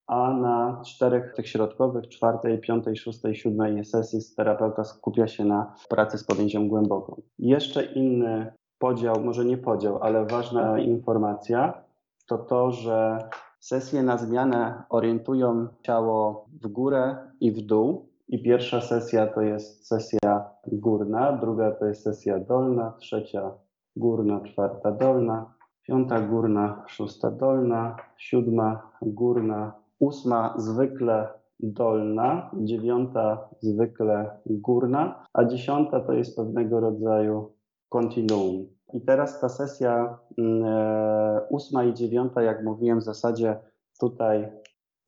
[0.06, 6.18] a na czterech tych środkowych, czwartej, piątej, szóstej, siódmej sesji terapeuta skupia się na pracy
[6.18, 7.22] z powięzią głęboką.
[7.38, 11.82] Jeszcze inny podział, może nie podział, ale ważna informacja,
[12.26, 13.18] to to, że
[13.60, 19.86] sesje na zmianę orientują ciało w górę i w dół, i pierwsza sesja to jest
[19.86, 23.50] sesja górna, druga to jest sesja dolna, trzecia
[23.96, 31.28] górna, czwarta dolna, piąta górna, szósta dolna, siódma górna, ósma zwykle
[31.60, 37.52] dolna, dziewiąta zwykle górna, a dziesiąta to jest pewnego rodzaju
[37.88, 38.66] kontinuum.
[38.94, 43.56] I teraz ta sesja mm, e, ósma i dziewiąta, jak mówiłem, w zasadzie
[44.00, 44.48] tutaj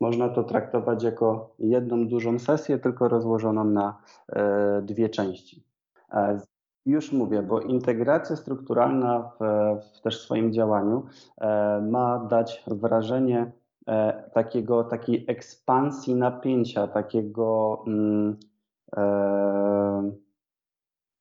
[0.04, 5.64] można to traktować jako jedną dużą sesję, tylko rozłożoną na e, dwie części.
[6.12, 6.40] E,
[6.86, 9.40] już mówię, bo integracja strukturalna w,
[9.96, 11.06] w też swoim działaniu
[11.82, 13.52] ma dać wrażenie
[14.32, 18.36] takiego, takiej ekspansji napięcia, takiego mm,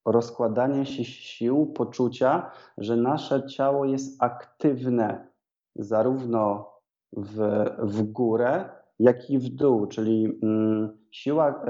[0.06, 5.28] rozkładanie się sił, poczucia, że nasze ciało jest aktywne
[5.76, 6.73] zarówno
[7.18, 11.66] w, w górę, jak i w dół, czyli mm, siła,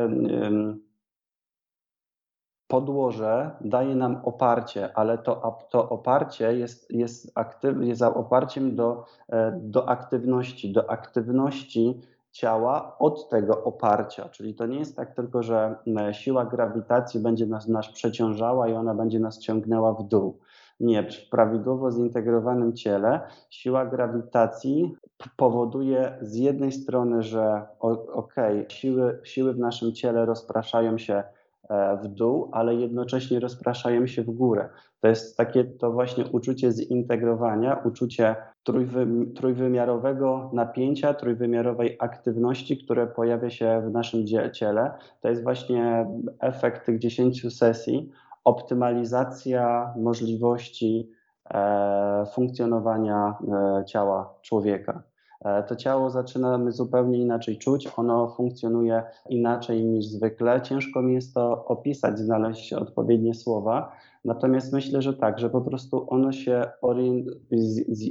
[2.74, 9.60] podłoże daje nam oparcie, ale to, to oparcie jest, jest, aktyw, jest oparciem do, e,
[9.64, 12.02] do aktywności, do aktywności
[12.32, 14.30] ciała od tego oparcia.
[14.30, 15.76] Czyli to nie jest tak tylko, że
[16.12, 20.40] siła grawitacji będzie nas, nas przeciążała i ona będzie nas ciągnęła w dół.
[20.80, 24.96] Nie, w prawidłowo zintegrowanym ciele siła grawitacji
[25.38, 27.66] powoduje z jednej strony, że
[28.14, 28.36] ok,
[28.68, 31.24] siły, siły w naszym ciele rozpraszają się
[31.70, 34.70] E, w dół, ale jednocześnie rozpraszają się w górę.
[35.02, 43.50] To jest takie to właśnie uczucie zintegrowania, uczucie trójwy, trójwymiarowego napięcia, trójwymiarowej aktywności, które pojawia
[43.50, 44.92] się w naszym ciele.
[45.22, 46.06] To jest właśnie
[46.40, 48.12] efekt tych 10 sesji,
[48.44, 51.12] optymalizacja możliwości
[51.50, 53.38] e, funkcjonowania
[53.80, 55.04] e, ciała człowieka.
[55.46, 60.62] E, to ciało zaczynamy zupełnie inaczej czuć, ono funkcjonuje inaczej niż zwykle.
[60.62, 63.92] Ciężko mi jest to opisać, znaleźć odpowiednie słowa.
[64.26, 66.64] Natomiast myślę, że tak, że po prostu ono się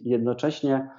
[0.04, 0.90] jednocześnie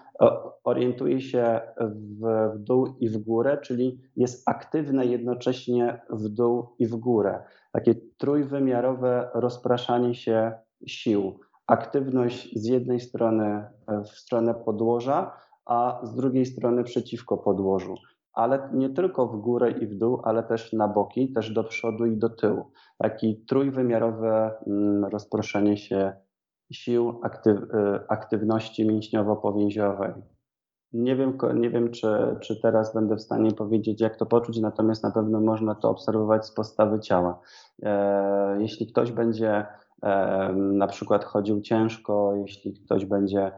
[0.63, 6.87] orientuje się w, w dół i w górę, czyli jest aktywne jednocześnie w dół i
[6.87, 7.43] w górę.
[7.71, 10.51] Takie trójwymiarowe rozpraszanie się
[10.87, 11.39] sił.
[11.67, 15.31] Aktywność z jednej strony w stronę podłoża,
[15.65, 17.95] a z drugiej strony przeciwko podłożu.
[18.33, 22.05] Ale nie tylko w górę i w dół, ale też na boki, też do przodu
[22.05, 22.71] i do tyłu.
[22.97, 26.13] Taki trójwymiarowe mm, rozproszenie się
[26.71, 27.67] sił aktyw, y,
[28.07, 30.13] aktywności mięśniowo-powięziowej.
[30.93, 32.07] Nie wiem, nie wiem czy,
[32.41, 36.45] czy teraz będę w stanie powiedzieć, jak to poczuć, natomiast na pewno można to obserwować
[36.45, 37.39] z postawy ciała.
[37.83, 39.65] E, jeśli ktoś będzie
[40.03, 43.51] e, na przykład chodził ciężko, jeśli ktoś będzie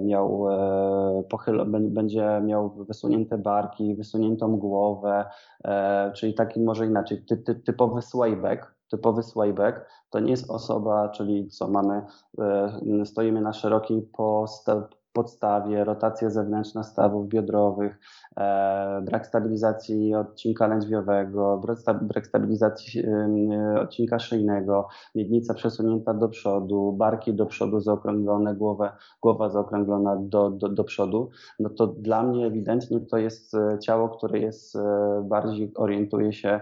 [0.00, 5.24] miał e, pochyl, będzie miał wysunięte barki, wysuniętą głowę,
[5.64, 11.08] e, czyli taki może inaczej, ty, ty, typowy swayback, typowy swayback to nie jest osoba,
[11.08, 12.02] czyli co mamy,
[12.38, 14.84] e, stoimy na szerokiej postaw,
[15.16, 17.98] podstawie, rotacja zewnętrzna stawów biodrowych,
[18.36, 21.60] e, brak stabilizacji odcinka lędźwiowego,
[22.02, 29.48] brak stabilizacji e, odcinka szyjnego, miednica przesunięta do przodu, barki do przodu zaokrąglone, głowę, głowa
[29.48, 34.38] zaokrąglona do, do, do przodu, no to dla mnie ewidentnie to jest e, ciało, które
[34.38, 34.78] jest
[35.22, 36.60] bardziej orientuje się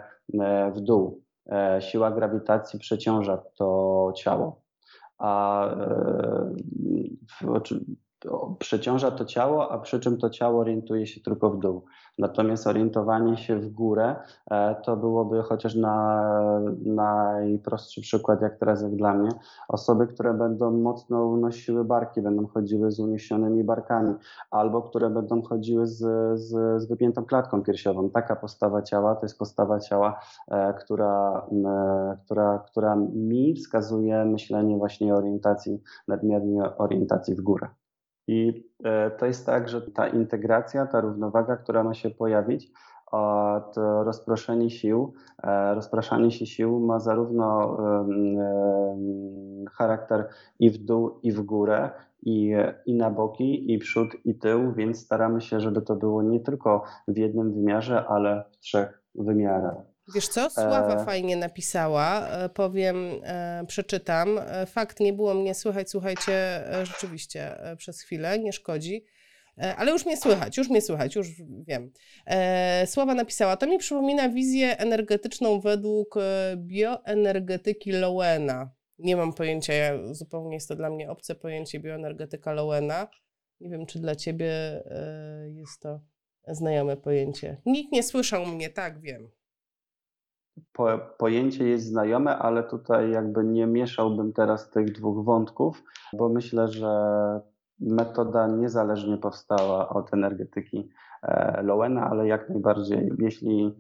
[0.75, 1.23] w dół.
[1.81, 4.63] Siła grawitacji przeciąża to ciało.
[5.19, 5.67] A
[7.41, 7.61] w,
[8.59, 11.85] przeciąża to ciało, a przy czym to ciało orientuje się tylko w dół.
[12.19, 14.17] Natomiast orientowanie się w górę
[14.51, 16.25] e, to byłoby chociaż na
[16.85, 19.31] najprostszy przykład, jak teraz jak dla mnie,
[19.69, 24.15] osoby, które będą mocno unosiły barki, będą chodziły z uniesionymi barkami,
[24.51, 25.99] albo które będą chodziły z,
[26.41, 28.11] z, z wypiętą klatką piersiową.
[28.11, 31.47] Taka postawa ciała to jest postawa ciała, e, która,
[32.25, 37.69] która, która mi wskazuje myślenie właśnie orientacji, nadmiernej orientacji w górę.
[38.27, 42.71] I e, to jest tak, że ta integracja, ta równowaga, która ma się pojawić,
[43.75, 47.77] to rozproszenie sił, e, rozpraszanie się sił ma zarówno
[49.73, 51.91] charakter i w dół, i w górę,
[52.23, 52.53] i,
[52.87, 56.85] i na boki, i przód, i tył, więc staramy się, żeby to było nie tylko
[57.09, 59.94] w jednym wymiarze, ale w trzech wymiarach.
[60.15, 61.05] Wiesz co, Sława e...
[61.05, 64.39] fajnie napisała, e, powiem, e, przeczytam.
[64.39, 69.05] E, fakt, nie było mnie słychać, słuchajcie, rzeczywiście przez chwilę, nie szkodzi.
[69.77, 71.29] Ale już mnie słychać, już mnie słychać, już
[71.67, 71.93] wiem.
[72.87, 76.15] Sława napisała, to mi przypomina wizję energetyczną według
[76.57, 78.71] bioenergetyki Lowena.
[78.99, 79.75] Nie mam pojęcia,
[80.13, 83.09] zupełnie jest to dla mnie obce pojęcie bioenergetyka Lowena.
[83.61, 84.51] Nie wiem, czy dla ciebie
[85.47, 86.01] jest to
[86.49, 87.57] znajome pojęcie.
[87.67, 89.31] Nikt nie słyszał mnie, tak wiem
[90.73, 90.87] po,
[91.19, 96.91] pojęcie jest znajome, ale tutaj jakby nie mieszałbym teraz tych dwóch wątków, bo myślę, że
[97.81, 100.89] metoda niezależnie powstała od energetyki
[101.23, 103.75] e, Lowena, ale jak najbardziej, jeśli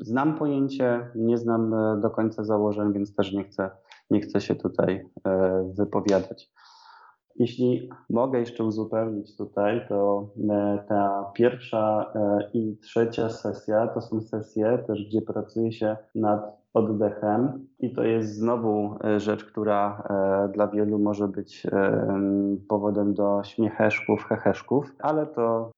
[0.00, 3.70] znam pojęcie, nie znam e, do końca założeń, więc też nie chcę,
[4.10, 6.52] nie chcę się tutaj e, wypowiadać.
[7.38, 10.28] Jeśli mogę jeszcze uzupełnić tutaj, to
[10.88, 12.12] ta pierwsza
[12.54, 17.66] i trzecia sesja to są sesje też, gdzie pracuje się nad oddechem.
[17.80, 22.20] I to jest znowu e, rzecz, która e, dla wielu może być e,
[22.68, 25.70] powodem do śmiecheszków, heheszków, ale to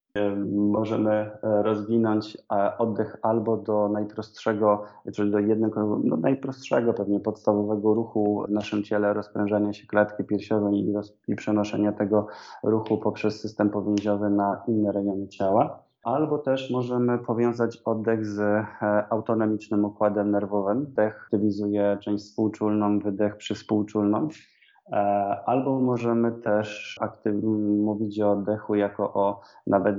[0.53, 2.39] możemy rozwinąć
[2.79, 9.15] oddech albo do najprostszego, czyli do jednego, no najprostszego, pewnie podstawowego ruchu w naszym ciele,
[9.15, 10.95] rozprężania się klatki piersiowej i,
[11.29, 12.27] i przenoszenia tego
[12.65, 18.67] ruchu poprzez system powięziowy na inne rejony ciała albo też możemy powiązać oddech z e,
[19.11, 20.85] autonomicznym układem nerwowym.
[20.85, 24.29] Wdech aktywizuje część współczulną, wydech przyspółczulną.
[24.93, 24.95] E,
[25.47, 26.97] albo możemy też
[27.85, 29.97] mówić o oddechu jako o nawet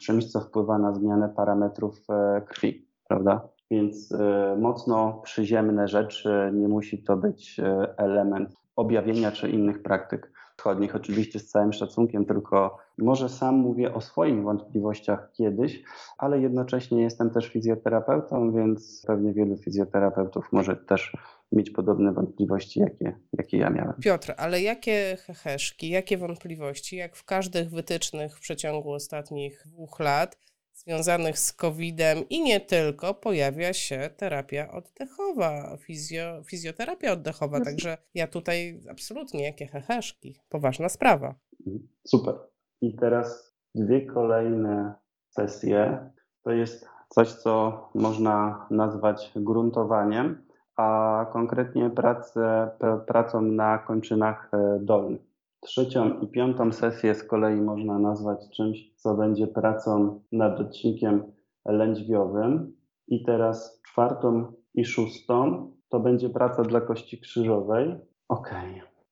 [0.00, 3.48] czymś, co wpływa na zmianę parametrów e, krwi, prawda?
[3.70, 4.14] Więc
[4.58, 7.60] mocno przyziemne rzeczy, nie musi to być
[7.96, 14.00] element objawienia czy innych praktyk wschodnich, oczywiście z całym szacunkiem, tylko może sam mówię o
[14.00, 15.82] swoich wątpliwościach kiedyś,
[16.18, 21.12] ale jednocześnie jestem też fizjoterapeutą, więc pewnie wielu fizjoterapeutów może też
[21.52, 23.94] mieć podobne wątpliwości, jakie, jakie ja miałem.
[24.02, 30.38] Piotr, ale jakie heheszki, jakie wątpliwości, jak w każdych wytycznych w przeciągu ostatnich dwóch lat,
[30.72, 37.60] związanych z COVID-em i nie tylko, pojawia się terapia oddechowa, fizjo, fizjoterapia oddechowa.
[37.60, 40.36] Także ja tutaj absolutnie jakie heheszki.
[40.48, 41.34] Poważna sprawa.
[41.66, 41.88] Mhm.
[42.06, 42.34] Super.
[42.80, 44.94] I teraz dwie kolejne
[45.28, 46.10] sesje.
[46.42, 50.47] To jest coś, co można nazwać gruntowaniem,
[50.78, 52.70] a konkretnie pracę,
[53.06, 55.20] pracą na kończynach e, dolnych.
[55.60, 61.32] Trzecią i piątą sesję z kolei można nazwać czymś, co będzie pracą nad odcinkiem
[61.64, 62.76] lędźwiowym.
[63.08, 67.96] I teraz czwartą i szóstą to będzie praca dla kości krzyżowej.
[68.28, 68.54] Ok.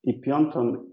[0.04, 0.84] I piątą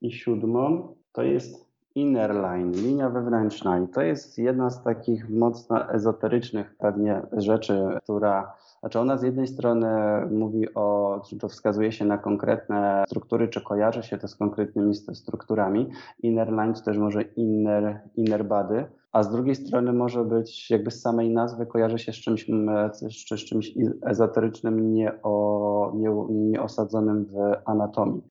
[0.00, 1.69] i siódmą to jest
[2.00, 3.78] inner line, linia wewnętrzna.
[3.78, 9.46] I to jest jedna z takich mocno ezoterycznych pewnie rzeczy, która znaczy ona z jednej
[9.46, 9.88] strony
[10.30, 14.94] mówi o, czy to wskazuje się na konkretne struktury, czy kojarzy się to z konkretnymi
[14.94, 15.90] strukturami.
[16.22, 21.00] Inner lines też może inner, inner body, a z drugiej strony może być jakby z
[21.00, 22.46] samej nazwy kojarzy się z czymś,
[22.92, 28.22] z, czymś ezoterycznym, nie, o, nie, nie osadzonym w anatomii.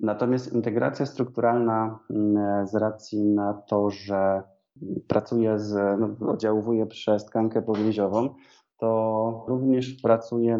[0.00, 1.98] Natomiast integracja strukturalna
[2.64, 4.42] z racji na to, że
[5.08, 6.36] pracuje z, no,
[6.86, 8.34] przez tkankę powięziową,
[8.78, 10.58] to również pracuje,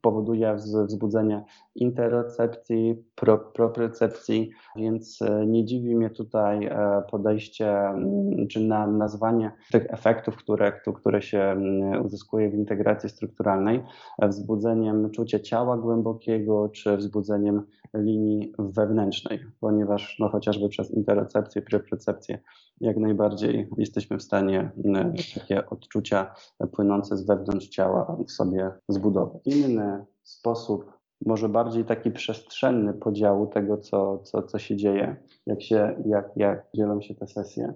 [0.00, 0.56] powoduje
[0.86, 8.86] wzbudzenie interocepcji, pro, propriocepcji, więc e, nie dziwi mnie tutaj e, podejście mm, czy na
[8.86, 13.82] nazwanie tych efektów, które, które się mm, uzyskuje w integracji strukturalnej,
[14.18, 17.62] e, wzbudzeniem czucia ciała głębokiego czy wzbudzeniem
[17.94, 22.38] linii wewnętrznej, ponieważ no, chociażby przez interocepcję, propriocepcję
[22.80, 26.34] jak najbardziej jesteśmy w stanie mm, takie odczucia
[26.72, 29.42] płynące z wewnątrz ciała sobie zbudować.
[29.44, 30.92] Inny sposób,
[31.26, 35.16] może bardziej taki przestrzenny podziału tego, co, co, co się dzieje,
[35.46, 37.74] jak, się, jak, jak dzielą się te sesje,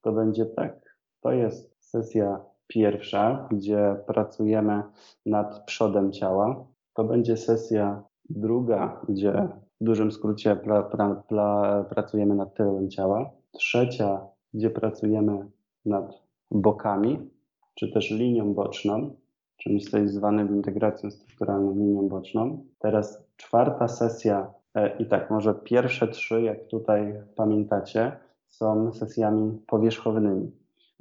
[0.00, 0.98] to będzie tak.
[1.20, 4.82] To jest sesja pierwsza, gdzie pracujemy
[5.26, 6.66] nad przodem ciała.
[6.94, 9.48] To będzie sesja druga, gdzie
[9.80, 13.30] w dużym skrócie pra, pra, pra, pracujemy nad tyłem ciała.
[13.52, 15.50] Trzecia gdzie pracujemy
[15.84, 17.30] nad bokami,
[17.74, 19.16] czy też linią boczną,
[19.56, 22.64] czymś co jest zwane integracją strukturalną linią boczną.
[22.78, 28.12] Teraz czwarta sesja e, i tak, może pierwsze trzy, jak tutaj pamiętacie,
[28.46, 30.52] są sesjami powierzchownymi.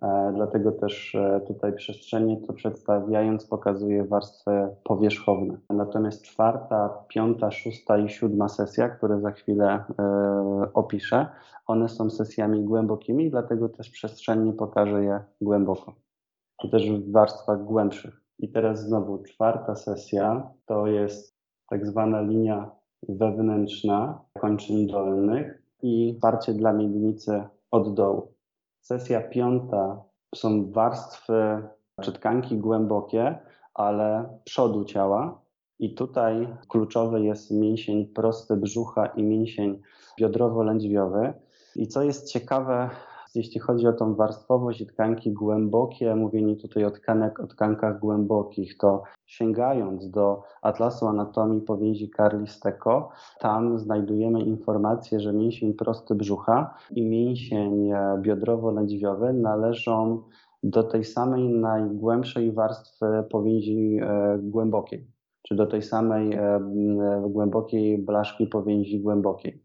[0.06, 4.52] E, dlatego też e, tutaj przestrzenie to przedstawiając pokazuje warstwy
[4.84, 5.58] powierzchowne.
[5.70, 11.28] Natomiast czwarta, piąta, szósta i siódma sesja, które za chwilę e, opiszę,
[11.68, 15.94] one są sesjami głębokimi, dlatego też przestrzennie pokażę je głęboko,
[16.62, 18.22] czy też w warstwach głębszych.
[18.40, 21.36] I teraz znowu czwarta sesja to jest
[21.70, 22.72] tak zwana linia
[23.10, 28.35] wewnętrzna kończyn dolnych i wsparcie dla miednicy od dołu.
[28.86, 30.04] Sesja piąta
[30.36, 31.68] są warstwy
[32.02, 33.38] czy tkanki głębokie,
[33.74, 35.42] ale przodu ciała.
[35.80, 39.82] I tutaj kluczowy jest mięsień prosty brzucha i mięsień
[40.20, 41.34] biodrowo-lędźwiowy.
[41.76, 42.90] I co jest ciekawe,
[43.36, 48.78] jeśli chodzi o tą warstwowość i tkanki głębokie, mówienie tutaj o, tkanek, o tkankach głębokich,
[48.78, 53.10] to sięgając do Atlasu Anatomii Powięzi Carli Stecco,
[53.40, 60.22] tam znajdujemy informację, że mięsień prosty brzucha i mięsień e, biodrowo-lędźwiowy należą
[60.64, 65.08] do tej samej najgłębszej warstwy powięzi e, głębokiej,
[65.42, 66.60] czy do tej samej e,
[67.30, 69.65] głębokiej blaszki powięzi głębokiej.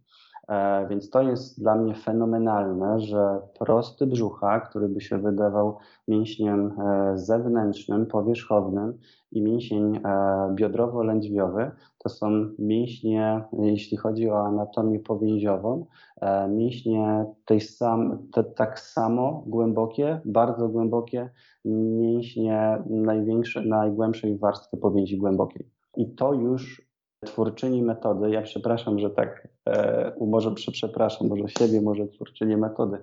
[0.50, 5.76] E, więc to jest dla mnie fenomenalne, że prosty brzucha, który by się wydawał
[6.08, 8.98] mięśniem e, zewnętrznym, powierzchownym
[9.32, 10.00] i mięsień e,
[10.54, 15.86] biodrowo-lędźwiowy, to są mięśnie, jeśli chodzi o anatomię powięziową,
[16.48, 21.30] mięśnie tej sam, te, tak samo głębokie, bardzo głębokie
[21.64, 25.66] mięśnie największe, najgłębszej warstwy powięzi głębokiej.
[25.96, 26.89] I to już
[27.26, 32.98] twórczyni metody, ja przepraszam, że tak, e, może przepraszam, może siebie, może twórczyni metody,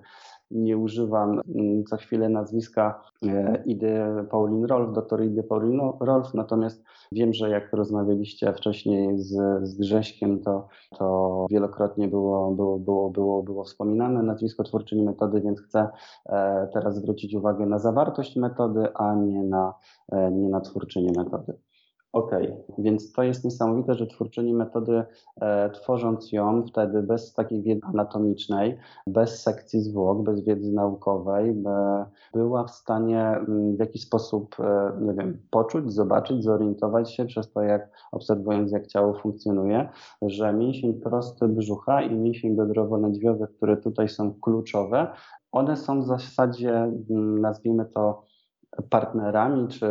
[0.50, 4.00] nie używam mm, co chwilę nazwiska e, Idy
[4.30, 9.34] Paulin Rolf, doktor Idy Paulin Rolf, natomiast wiem, że jak rozmawialiście wcześniej z,
[9.68, 15.60] z Grześkiem, to, to wielokrotnie było, było, było, było, było wspominane nazwisko twórczyni metody, więc
[15.60, 15.88] chcę
[16.26, 19.74] e, teraz zwrócić uwagę na zawartość metody, a nie na,
[20.12, 21.58] e, nie na twórczynię metody.
[22.18, 22.74] Okej, okay.
[22.78, 25.02] więc to jest niesamowite, że twórczyni metody,
[25.40, 32.06] e, tworząc ją wtedy bez takiej wiedzy anatomicznej, bez sekcji zwłok, bez wiedzy naukowej, e,
[32.34, 37.52] była w stanie mm, w jakiś sposób, e, nie wiem, poczuć, zobaczyć, zorientować się przez
[37.52, 39.88] to, jak obserwując, jak ciało funkcjonuje,
[40.22, 45.06] że mięsień prosty brzucha i mięsień biodrowo-lędźwiowy, które tutaj są kluczowe,
[45.52, 46.72] one są w zasadzie,
[47.10, 48.28] mm, nazwijmy to,
[48.90, 49.90] partnerami czy,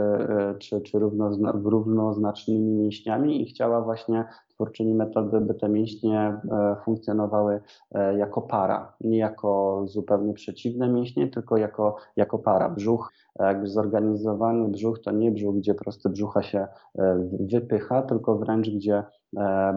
[0.60, 6.20] czy, czy równozna, równoznacznymi mięśniami i chciała właśnie twórczyni metody, by te mięśnie
[6.52, 7.62] e, funkcjonowały
[7.92, 12.70] e, jako para, nie jako zupełnie przeciwne mięśnie, tylko jako, jako para.
[12.70, 16.68] Brzuch, jakby zorganizowany brzuch to nie brzuch, gdzie prosty brzucha się
[17.00, 19.04] e, wypycha, tylko wręcz gdzie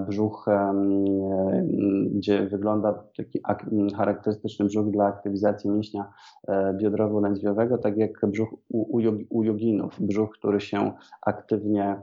[0.08, 0.46] brzuch,
[2.10, 3.40] gdzie wygląda taki
[3.96, 6.12] charakterystyczny brzuch dla aktywizacji mięśnia
[6.74, 9.00] biodrowo-lędźwiowego, tak jak brzuch u,
[9.30, 10.92] u joginów, brzuch, który się
[11.22, 12.02] aktywnie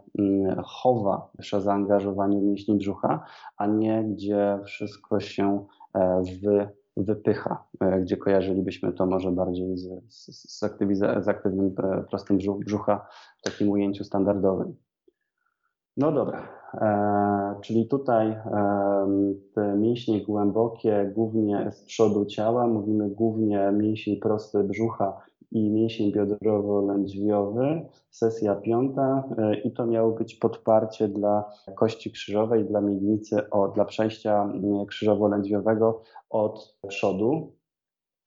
[0.66, 3.24] chowa przy zaangażowaniu mięśni brzucha,
[3.58, 9.90] a nie gdzie wszystko się e, wy, wypycha, e, gdzie kojarzylibyśmy to może bardziej z,
[10.10, 10.64] z,
[11.24, 14.76] z aktywnym e, prostym brzucha w takim ujęciu standardowym.
[15.98, 18.42] No dobra, e, czyli tutaj e,
[19.54, 25.22] te mięśnie głębokie, głównie z przodu ciała, mówimy głównie mięsień prosty brzucha
[25.52, 32.82] i mięsień biodrowo-lędźwiowy, sesja piąta e, i to miało być podparcie dla kości krzyżowej, dla
[32.82, 34.54] miednicy, o, dla przejścia
[34.88, 37.56] krzyżowo-lędźwiowego od przodu.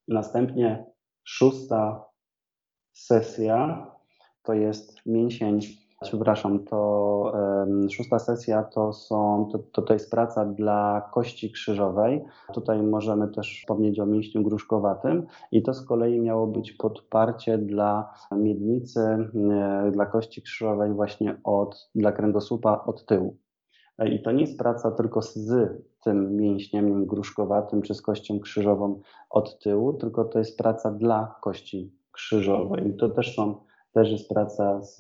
[0.08, 0.86] Następnie
[1.24, 2.04] szósta
[2.92, 3.86] sesja
[4.42, 5.60] to jest mięsień
[6.02, 7.32] przepraszam, to
[7.90, 12.24] szósta sesja to są, to, to, jest praca dla kości krzyżowej.
[12.54, 18.14] Tutaj możemy też wspomnieć o mięśniu gruszkowatym i to z kolei miało być podparcie dla
[18.32, 23.36] miednicy, e, dla kości krzyżowej właśnie od, dla kręgosłupa od tyłu.
[23.98, 25.52] E, I to nie jest praca tylko z
[26.04, 31.92] tym mięśniem gruszkowatym czy z kością krzyżową od tyłu, tylko to jest praca dla kości
[32.12, 32.88] krzyżowej.
[32.88, 34.96] I to też są też jest praca z,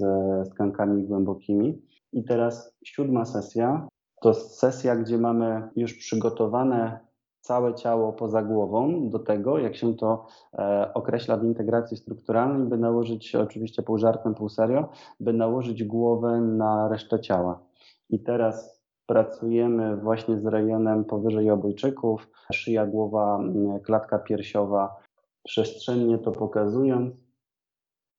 [0.46, 1.82] z tkankami głębokimi.
[2.12, 3.88] I teraz siódma sesja
[4.20, 7.00] to sesja, gdzie mamy już przygotowane
[7.40, 10.26] całe ciało poza głową do tego, jak się to
[10.58, 14.88] e, określa w integracji strukturalnej, by nałożyć, oczywiście pół żartem, pół serio,
[15.20, 17.60] by nałożyć głowę na resztę ciała.
[18.10, 23.40] I teraz pracujemy właśnie z rejonem powyżej obojczyków, szyja, głowa,
[23.84, 24.96] klatka piersiowa,
[25.44, 27.14] przestrzennie to pokazując,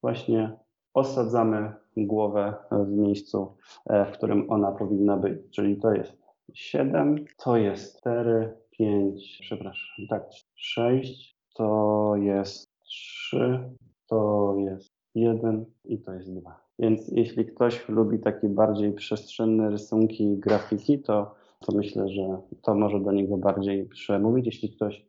[0.01, 0.59] właśnie
[0.93, 3.55] osadzamy głowę w miejscu,
[3.89, 5.39] e, w którym ona powinna być.
[5.51, 6.17] Czyli to jest
[6.53, 10.23] 7, to jest 4, 5, przepraszam, tak,
[10.55, 13.59] 6, to jest 3,
[14.07, 16.61] to jest 1 i to jest 2.
[16.79, 22.99] Więc jeśli ktoś lubi takie bardziej przestrzenne rysunki grafiki, to, to myślę, że to może
[22.99, 24.45] do niego bardziej przemówić.
[24.45, 25.05] Jeśli ktoś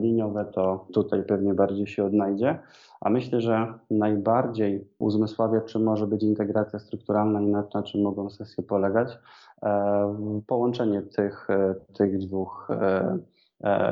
[0.00, 2.58] liniowe, to tutaj pewnie bardziej się odnajdzie.
[3.00, 8.30] A myślę, że najbardziej uzmysławia, czym może być integracja strukturalna i na, na czym mogą
[8.30, 9.18] sesje polegać.
[9.62, 12.68] E, połączenie tych, e, tych dwóch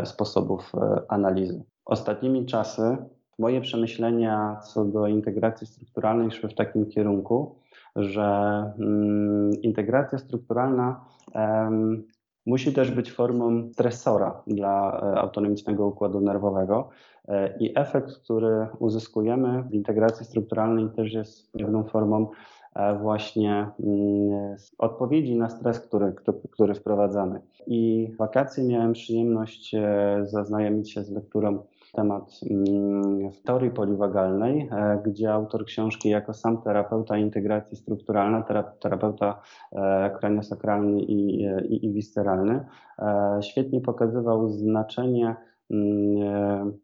[0.05, 0.73] sposobów
[1.09, 1.63] analizy.
[1.85, 2.97] Ostatnimi czasy
[3.39, 7.55] moje przemyślenia co do integracji strukturalnej szły w takim kierunku,
[7.97, 8.23] że
[8.79, 11.05] mm, integracja strukturalna
[12.47, 16.89] musi też być formą stresora dla e, autonomicznego układu nerwowego.
[17.29, 22.27] E, I efekt, który uzyskujemy w integracji strukturalnej, też jest pewną formą
[23.01, 26.15] właśnie mm, odpowiedzi na stres, który,
[26.51, 27.41] który wprowadzamy.
[27.67, 29.75] I wakacje miałem przyjemność
[30.23, 31.59] zaznajomić się z lekturą
[31.93, 38.43] temat mm, teorii poliwagalnej, e, gdzie autor książki jako sam terapeuta integracji strukturalnej,
[38.81, 42.67] terapeuta e, kraniosakralny i, i, i visceralny,
[42.99, 45.37] e, świetnie pokazywał znaczenie
[45.71, 46.79] mm,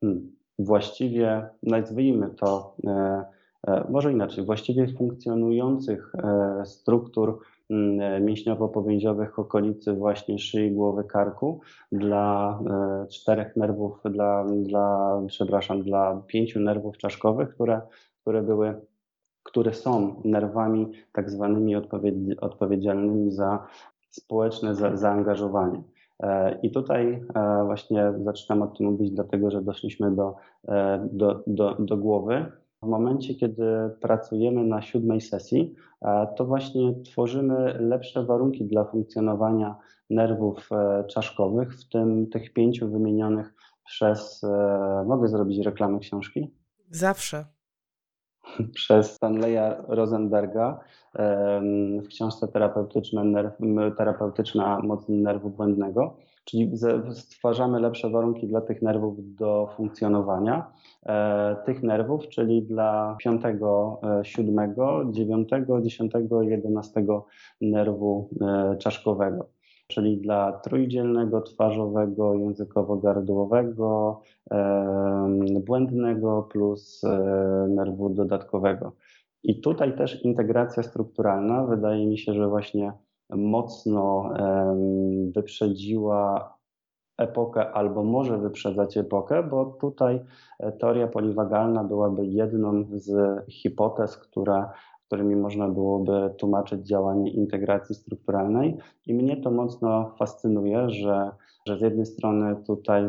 [0.00, 2.76] hmm, właściwie, nazwijmy to,
[3.88, 6.12] może inaczej, właściwie funkcjonujących
[6.64, 7.57] struktur Mm,
[8.20, 11.60] mięśniowo-powięziowych w okolicy właśnie szyi, głowy, karku
[11.92, 17.80] dla e, czterech nerwów, dla, dla, przepraszam, dla pięciu nerwów czaszkowych, które,
[18.22, 18.80] które były
[19.42, 21.76] które są nerwami tak zwanymi
[22.40, 23.66] odpowiedzialnymi za
[24.10, 25.82] społeczne za, zaangażowanie.
[26.22, 30.34] E, I tutaj e, właśnie zaczynam o tym mówić, dlatego że doszliśmy do,
[31.12, 32.46] do, do, do głowy.
[32.82, 33.64] W momencie, kiedy
[34.00, 39.76] pracujemy na siódmej sesji, e, to właśnie tworzymy lepsze warunki dla funkcjonowania
[40.10, 43.54] nerwów e, czaszkowych, w tym tych pięciu wymienionych
[43.84, 44.44] przez.
[44.44, 46.50] E, mogę zrobić reklamę książki?
[46.90, 47.44] Zawsze.
[48.74, 50.80] Przez Stanleya Rosenberga
[52.02, 53.52] w książce terapeutyczna, nerw,
[53.96, 56.16] terapeutyczna moc nerwu błędnego
[56.50, 56.72] czyli
[57.12, 60.72] stwarzamy lepsze warunki dla tych nerwów do funkcjonowania.
[61.06, 67.26] E, tych nerwów, czyli dla piątego, e, siódmego, dziewiątego, dziesiątego, jedenastego
[67.60, 69.48] nerwu e, czaszkowego,
[69.86, 74.20] czyli dla trójdzielnego, twarzowego, językowo-gardłowego,
[75.66, 77.02] błędnego plus
[77.68, 78.92] nerwu dodatkowego.
[79.42, 82.92] I tutaj też integracja strukturalna wydaje mi się, że właśnie
[83.30, 84.30] mocno
[85.34, 86.58] wyprzedziła
[87.18, 90.20] epokę albo może wyprzedzać epokę, bo tutaj
[90.58, 93.10] e, teoria poliwagalna byłaby jedną z
[93.50, 94.72] hipotez, która,
[95.06, 98.76] którymi można byłoby tłumaczyć działanie integracji strukturalnej.
[99.06, 101.30] I mnie to mocno fascynuje, że
[101.68, 103.02] że z jednej strony tutaj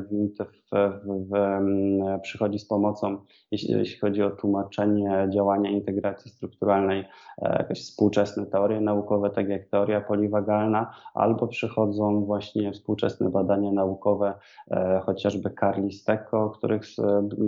[2.22, 3.18] przychodzi z pomocą,
[3.52, 7.06] jeśli, jeśli, chodzi o tłumaczenie działania integracji strukturalnej,
[7.42, 14.34] e, jakieś współczesne teorie naukowe, tak jak teoria poliwagalna, albo przychodzą właśnie współczesne badania naukowe,
[14.72, 15.90] e, chociażby Carli
[16.32, 16.84] o których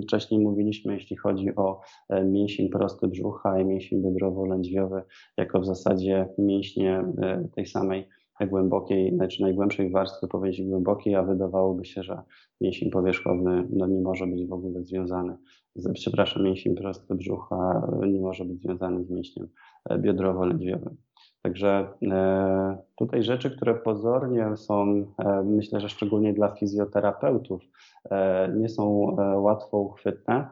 [0.04, 5.02] wcześniej mówiliśmy, jeśli chodzi o e, mięsień prosty brzucha i mięsień biodrowo-lędźwiowy,
[5.38, 7.04] jako w zasadzie mięśnie
[7.56, 8.08] tej samej
[8.48, 12.22] głębokiej, znaczy najgłębszej warstwy powięzi głębokiej, a wydawałoby się, że
[12.62, 15.38] mięsień powierzchowny no, nie może być w ogóle związany,
[15.76, 19.48] z, przepraszam, mięsień prosty brzucha nie może być związany z mięśniem
[19.90, 20.96] e, biodrowo-lędźwiowym.
[21.42, 27.62] Także e, tutaj rzeczy, które pozornie są, e, myślę, że szczególnie dla fizjoterapeutów,
[28.56, 30.48] nie są łatwo uchwytne,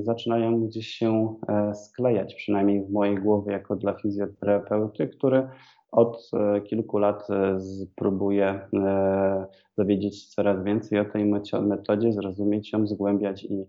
[0.00, 1.34] zaczynają gdzieś się
[1.74, 5.48] sklejać, przynajmniej w mojej głowie, jako dla fizjoterapeuty, który
[5.92, 7.58] od e, kilku lat e,
[7.96, 9.46] próbuję e,
[9.78, 11.24] dowiedzieć się coraz więcej o tej
[11.62, 13.66] metodzie, zrozumieć ją, zgłębiać i,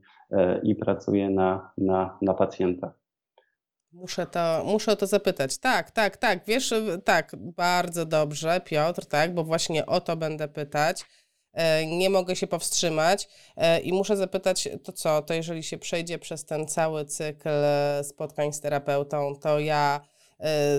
[0.64, 2.92] i pracuję na, na, na pacjentach.
[3.92, 5.58] Muszę to, muszę o to zapytać.
[5.58, 6.46] Tak, tak, tak.
[6.46, 6.74] Wiesz,
[7.06, 11.06] tak, bardzo dobrze, Piotr, tak, bo właśnie o to będę pytać.
[11.88, 13.30] Nie mogę się powstrzymać
[13.84, 17.50] i muszę zapytać, to co, to jeżeli się przejdzie przez ten cały cykl
[18.04, 20.02] spotkań z terapeutą, to ja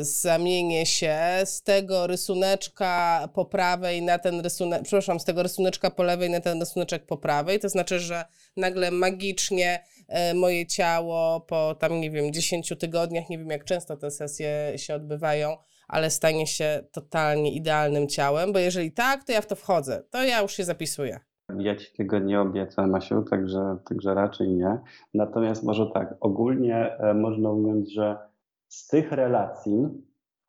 [0.00, 6.02] zamienię się z tego rysuneczka po prawej na ten rysunek, przepraszam, z tego rysuneczka po
[6.02, 7.60] lewej na ten rysuneczek po prawej.
[7.60, 8.24] To znaczy, że
[8.56, 13.96] nagle magicznie e, moje ciało po tam, nie wiem, 10 tygodniach, nie wiem jak często
[13.96, 15.56] te sesje się odbywają,
[15.88, 20.24] ale stanie się totalnie idealnym ciałem, bo jeżeli tak, to ja w to wchodzę, to
[20.24, 21.20] ja już się zapisuję.
[21.58, 24.78] Ja ci tego nie obiecam, Masiu, także, także raczej nie.
[25.14, 28.31] Natomiast może tak, ogólnie e, można ująć, że
[28.72, 29.88] z tych relacji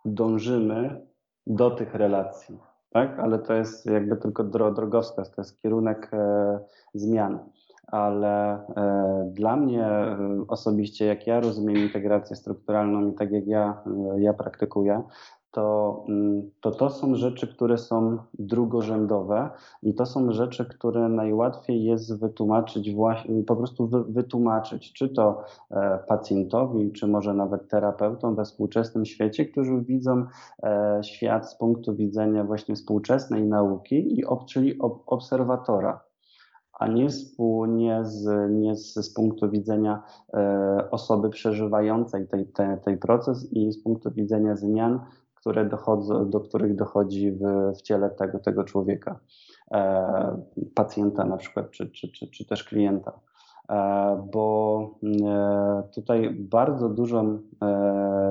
[0.06, 1.08] dążymy
[1.48, 2.60] do tych relacji,
[2.90, 3.20] tak?
[3.20, 6.60] Ale to jest jakby tylko drogowskaz, to jest kierunek e,
[6.94, 7.40] zmian.
[7.88, 10.18] Ale e, dla mnie e,
[10.48, 13.84] osobiście, jak ja rozumiem integrację strukturalną i tak jak ja,
[14.16, 15.04] e, ja praktykuję,
[15.54, 19.50] to, mm, to to są rzeczy, które są drugorzędowe
[19.84, 25.44] i to są rzeczy, które najłatwiej jest wytłumaczyć, właśnie, po prostu wy, wytłumaczyć, czy to
[25.72, 30.26] e, pacjentowi, czy może nawet terapeutom we współczesnym świecie, którzy widzą
[30.64, 36.00] e, świat z punktu widzenia właśnie współczesnej nauki, i czyli ob, obserwatora
[36.74, 42.28] a nie, współ, nie, z, nie z, z punktu widzenia e, osoby przeżywającej
[42.86, 45.00] tej proces i z punktu widzenia zmian,
[45.44, 47.42] które dochodzą, do których dochodzi w,
[47.78, 49.20] w ciele tego, tego człowieka,
[49.72, 50.42] e,
[50.76, 53.12] pacjenta na przykład, czy, czy, czy, czy też klienta.
[54.32, 54.90] bo
[55.96, 57.40] tutaj bardzo, dużą,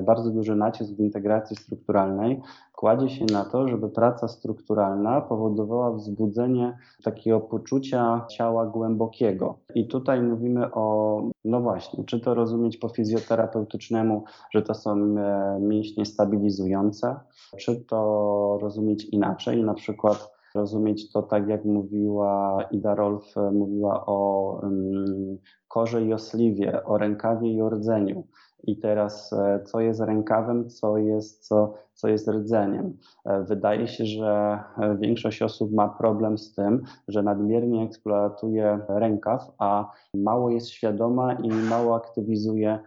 [0.02, 2.40] bardzo duży nacisk w integracji strukturalnej
[2.82, 9.58] kładzie się na to, żeby praca strukturalna powodowała wzbudzenie takiego poczucia ciała głębokiego.
[9.74, 15.58] I tutaj mówimy o, no właśnie, czy to rozumieć po fizjoterapeutycznemu, że to są e,
[15.60, 17.16] mięśnie stabilizujące,
[17.58, 24.06] czy to rozumieć inaczej, na przykład rozumieć to tak, jak mówiła Ida Rolf, e, mówiła
[24.06, 28.26] o um, korze i osliwie, o rękawie i o rdzeniu.
[28.64, 32.96] I teraz, e, co jest rękawem, co jest, co, co jest rdzeniem.
[33.24, 39.50] E, wydaje się, że e, większość osób ma problem z tym, że nadmiernie eksploatuje rękaw,
[39.58, 42.78] a mało jest świadoma i mało aktywizuje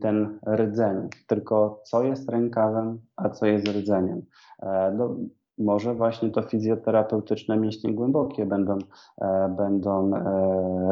[0.00, 1.08] ten rdzeń.
[1.26, 4.22] Tylko co jest rękawem, a co jest rdzeniem.
[4.94, 5.16] No,
[5.58, 8.78] może właśnie to fizjoterapeutyczne mięśnie głębokie będą,
[9.56, 10.10] będą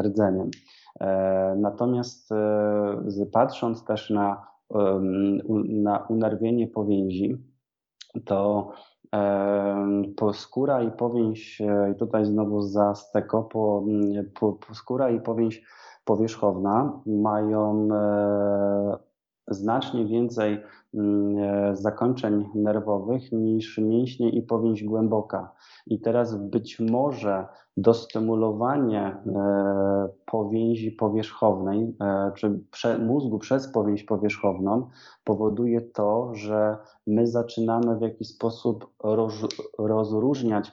[0.01, 0.49] rdzeniem.
[0.99, 4.47] E, natomiast e, patrząc też na,
[5.69, 7.37] na unerwienie powięzi,
[8.25, 8.71] to
[10.33, 13.83] skóra i powięź, e, i tutaj znowu za steko, po,
[14.39, 15.63] po, po skóra i powięź
[16.05, 17.87] powierzchowna mają
[19.53, 20.61] znacznie więcej
[21.73, 25.51] zakończeń nerwowych niż mięśnie i powięź głęboka.
[25.87, 27.47] I teraz być może
[27.77, 34.89] dostymulowanie e, powięzi powierzchownej, e, czy mózgu przez powięź powierzchowną
[35.23, 36.77] powoduje to, że
[37.07, 39.33] my zaczynamy w jakiś sposób roz,
[39.77, 40.71] rozróżniać e,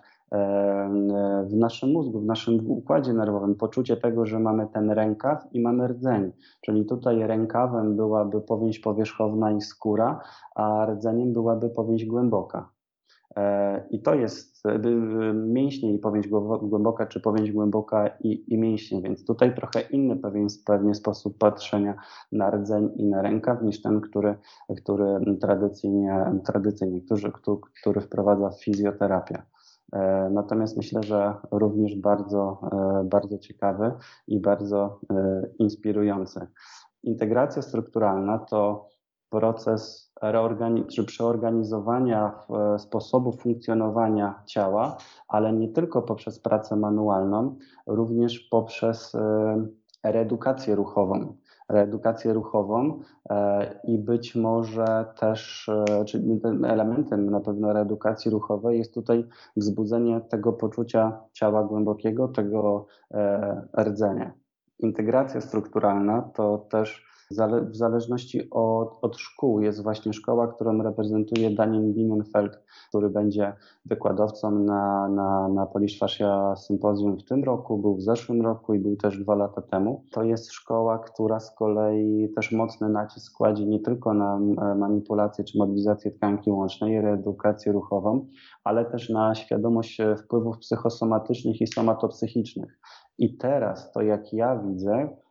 [1.45, 5.89] w naszym mózgu, w naszym układzie nerwowym poczucie tego, że mamy ten rękaw i mamy
[5.89, 6.33] rdzeń.
[6.61, 10.21] Czyli tutaj rękawem byłaby powięź powierzchowna i skóra,
[10.55, 12.71] a rdzeniem byłaby powięź głęboka.
[13.37, 14.79] E, I to jest e,
[15.35, 16.29] mięśnie i powięź
[16.63, 21.95] głęboka, czy powięź głęboka i, i mięśnie, więc tutaj trochę inny pewien, sposób patrzenia
[22.33, 24.35] na rdzeń i na rękaw niż ten, który,
[24.83, 27.33] który tradycyjnie, tradycyjnie który,
[27.81, 29.43] który wprowadza fizjoterapia.
[29.93, 32.61] E, natomiast myślę, że również bardzo,
[33.05, 33.93] bardzo ciekawy
[34.27, 35.01] i bardzo
[35.59, 36.47] inspirujący.
[37.03, 38.89] Integracja strukturalna to
[39.31, 40.13] proces
[40.89, 42.33] czy przeorganizowania
[42.75, 44.97] e, sposobu funkcjonowania ciała,
[45.29, 49.67] ale nie tylko poprzez pracę manualną, również poprzez e,
[50.05, 51.37] reedukację ruchową.
[51.69, 53.01] Reedukację ruchową
[53.31, 55.71] e, i być może też,
[56.07, 59.25] czyli elementem na pewno reedukacji ruchowej jest tutaj
[59.57, 62.87] wzbudzenie tego poczucia ciała głębokiego, tego
[63.79, 64.33] rdzenia.
[64.79, 67.08] Integracja strukturalna to też
[67.71, 73.53] w zależności od, od szkół jest właśnie szkoła, którą reprezentuje Daniel Bienenfeld, który będzie
[73.85, 78.79] wykładowcą na, na, na Polish Fascia Sympozjum w tym roku, był w zeszłym roku i
[78.79, 80.05] był też dwa lata temu.
[80.13, 84.39] To jest szkoła, która z kolei też mocny nacisk kładzie nie tylko na
[84.77, 88.27] manipulację czy mobilizację tkanki łącznej, reedukację ruchową,
[88.65, 92.81] ale też na świadomość wpływów psychosomatycznych i somatopsychicznych.
[93.19, 95.28] I teraz to, jak ja widzę, E,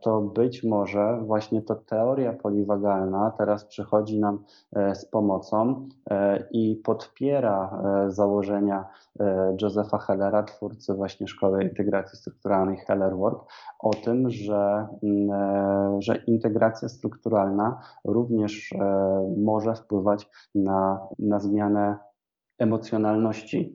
[0.00, 4.44] to być może właśnie to teoria poliwagalna teraz przychodzi nam
[4.76, 8.84] e, z pomocą e, i podpiera założenia
[9.62, 16.88] Josepha Hellera, twórcy właśnie Szkoły Integracji Strukturalnej Heller Work, o tym, że, mm, że integracja
[16.88, 18.74] strukturalna również
[19.36, 21.98] może wpływać na, na zmianę
[22.58, 23.74] emocjonalności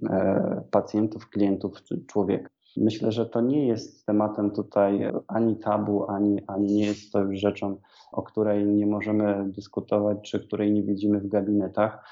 [0.71, 2.54] pacjentów, klientów czy człowieka.
[2.77, 7.39] Myślę, że to nie jest tematem tutaj ani tabu, ani, ani nie jest to już
[7.39, 7.77] rzeczą,
[8.11, 12.03] o której nie możemy dyskutować, czy której nie widzimy w gabinetach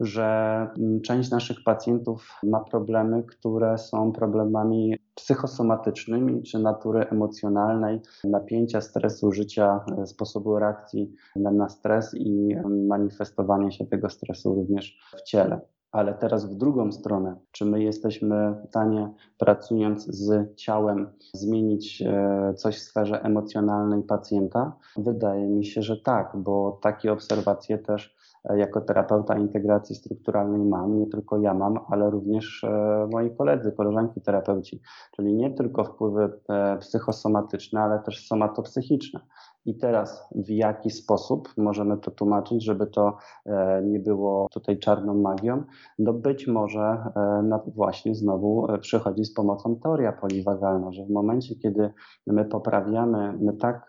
[0.00, 8.80] że mm, część naszych pacjentów ma problemy, które są problemami psychosomatycznymi czy natury emocjonalnej, napięcia,
[8.80, 15.22] stresu życia, e, sposobu reakcji na stres i mm, manifestowanie się tego stresu również w
[15.22, 15.60] ciele
[15.94, 22.54] ale teraz w drugą stronę, czy my jesteśmy w stanie, pracując z ciałem, zmienić e,
[22.56, 24.76] coś w sferze emocjonalnej pacjenta?
[24.96, 30.98] Wydaje mi się, że tak, bo takie obserwacje też e, jako terapeuta integracji strukturalnej mam,
[30.98, 34.80] nie tylko ja mam, ale również e, moi koledzy, koleżanki terapeuci,
[35.16, 36.40] czyli nie tylko wpływy
[36.80, 39.20] psychosomatyczne, ale też somatopsychiczne.
[39.66, 45.14] I teraz w jaki sposób możemy to tłumaczyć, żeby to e, nie było tutaj czarną
[45.14, 45.62] magią?
[45.98, 51.56] No być może e, właśnie znowu e, przychodzi z pomocą teoria poliwagalna, że w momencie,
[51.56, 51.90] kiedy
[52.26, 53.88] my poprawiamy, my tak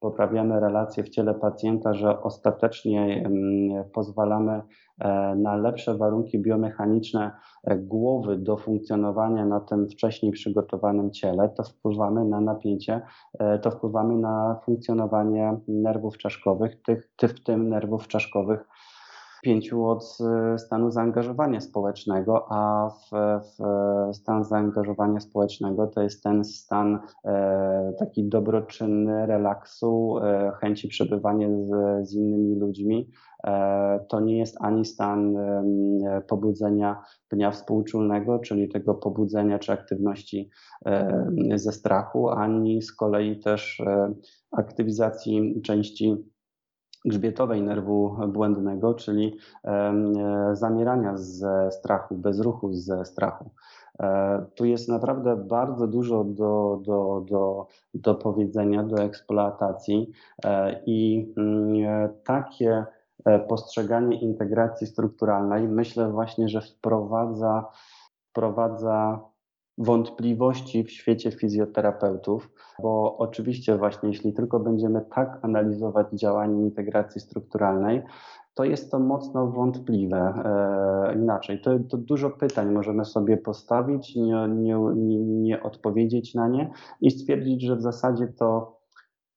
[0.00, 3.30] poprawiamy relacje w ciele pacjenta, że ostatecznie
[3.92, 4.62] pozwalamy
[4.98, 7.32] e, na lepsze warunki biomechaniczne
[7.64, 13.00] e, głowy do funkcjonowania na tym wcześniej przygotowanym ciele, to wpływamy na napięcie,
[13.38, 18.68] e, to wpływamy na funkcjonowanie nerwów czaszkowych, tych, w tym nerwów czaszkowych
[19.42, 23.10] pięciu od e, stanu zaangażowania społecznego, a w,
[23.42, 31.48] w stan zaangażowania społecznego to jest ten stan e, taki dobroczynny, relaksu, e, chęci przebywania
[31.50, 33.10] z, z innymi ludźmi.
[33.46, 40.50] E, to nie jest ani stan e, pobudzenia pnia współczulnego, czyli tego pobudzenia czy aktywności
[40.86, 41.24] e,
[41.54, 43.82] ze strachu, ani z kolei też
[44.50, 46.16] aktywizacji części
[47.08, 49.36] grzbietowej nerwu błędnego, czyli
[50.52, 53.50] zamierania ze strachu, bezruchu ze strachu.
[54.02, 60.10] E, tu jest naprawdę bardzo dużo do, do, do, do powiedzenia, do eksploatacji
[60.44, 62.84] e, i mm, takie
[63.24, 67.64] e, postrzeganie integracji strukturalnej myślę właśnie, że wprowadza,
[68.30, 69.20] wprowadza
[69.78, 72.50] wątpliwości w świecie fizjoterapeutów,
[72.82, 78.02] bo oczywiście właśnie jeśli tylko będziemy tak analizować działanie integracji strukturalnej,
[78.54, 80.18] to jest to mocno wątpliwe.
[80.18, 86.48] E, inaczej, to, to, dużo pytań możemy sobie postawić, nie, nie, nie, nie odpowiedzieć na
[86.48, 86.70] nie
[87.00, 88.78] i stwierdzić, że w zasadzie to,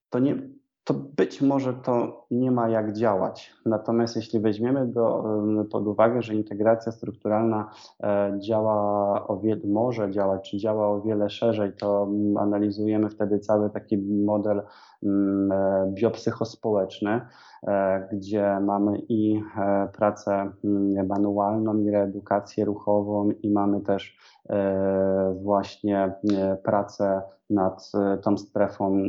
[0.09, 0.49] to nie,
[0.83, 3.53] to być może to nie ma jak działać.
[3.65, 5.23] Natomiast jeśli weźmiemy do,
[5.71, 7.69] pod uwagę, że integracja strukturalna
[8.03, 12.07] e, działa o wiele, może działać, czy działa o wiele szerzej, to
[12.37, 14.61] analizujemy wtedy cały taki model
[15.03, 17.21] mm, e, biopsychospołeczny,
[17.67, 19.41] e, gdzie mamy i
[19.93, 24.17] pracę mm, manualną, i reedukację ruchową, i mamy też
[25.43, 26.13] właśnie
[26.63, 27.91] pracę nad
[28.23, 29.03] tą strefą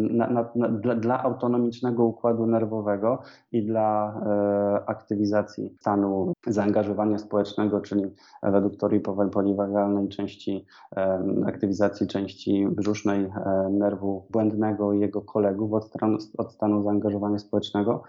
[0.00, 3.22] na, na, na, dla, dla, autonomicznego układu nerwowego
[3.52, 8.04] i dla e, aktywizacji stanu zaangażowania społecznego, czyli
[8.42, 9.00] według teorii
[9.32, 16.52] poliwagalnej części e, aktywizacji części brzusznej e, nerwu błędnego i jego kolegów od, stanu, od
[16.52, 18.02] stanu zaangażowania społecznego,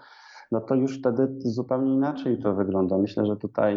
[0.52, 2.98] no to już wtedy zupełnie inaczej to wygląda.
[2.98, 3.76] Myślę, że tutaj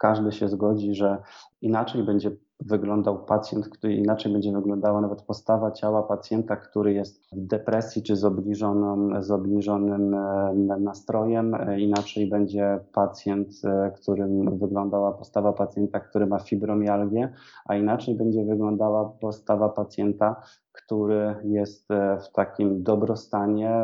[0.00, 1.22] każdy się zgodzi, że
[1.60, 2.30] inaczej będzie
[2.60, 8.16] wyglądał pacjent, który inaczej będzie wyglądała nawet postawa ciała pacjenta, który jest w depresji czy
[8.16, 11.54] z, obniżoną, z obniżonym e, nastrojem.
[11.54, 17.32] E, inaczej będzie pacjent, e, którym wyglądała postawa pacjenta, który ma fibromialgię,
[17.66, 20.42] a inaczej będzie wyglądała postawa pacjenta,
[20.72, 21.88] który jest
[22.20, 23.74] w takim dobrostanie,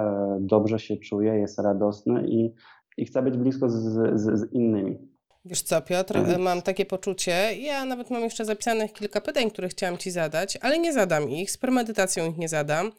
[0.40, 2.54] dobrze się czuje, jest radosny i,
[2.96, 3.74] i chce być blisko z,
[4.20, 5.15] z, z innymi.
[5.48, 6.42] Wiesz co, Piotr, mhm.
[6.42, 10.78] mam takie poczucie, ja nawet mam jeszcze zapisanych kilka pytań, które chciałam Ci zadać, ale
[10.78, 12.92] nie zadam ich, z premedytacją ich nie zadam,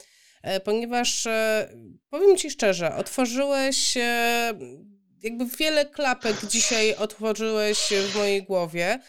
[0.44, 1.70] e, ponieważ e,
[2.10, 4.54] powiem Ci szczerze, otworzyłeś e,
[5.24, 9.00] jakby wiele klapek dzisiaj otworzyłeś w mojej głowie.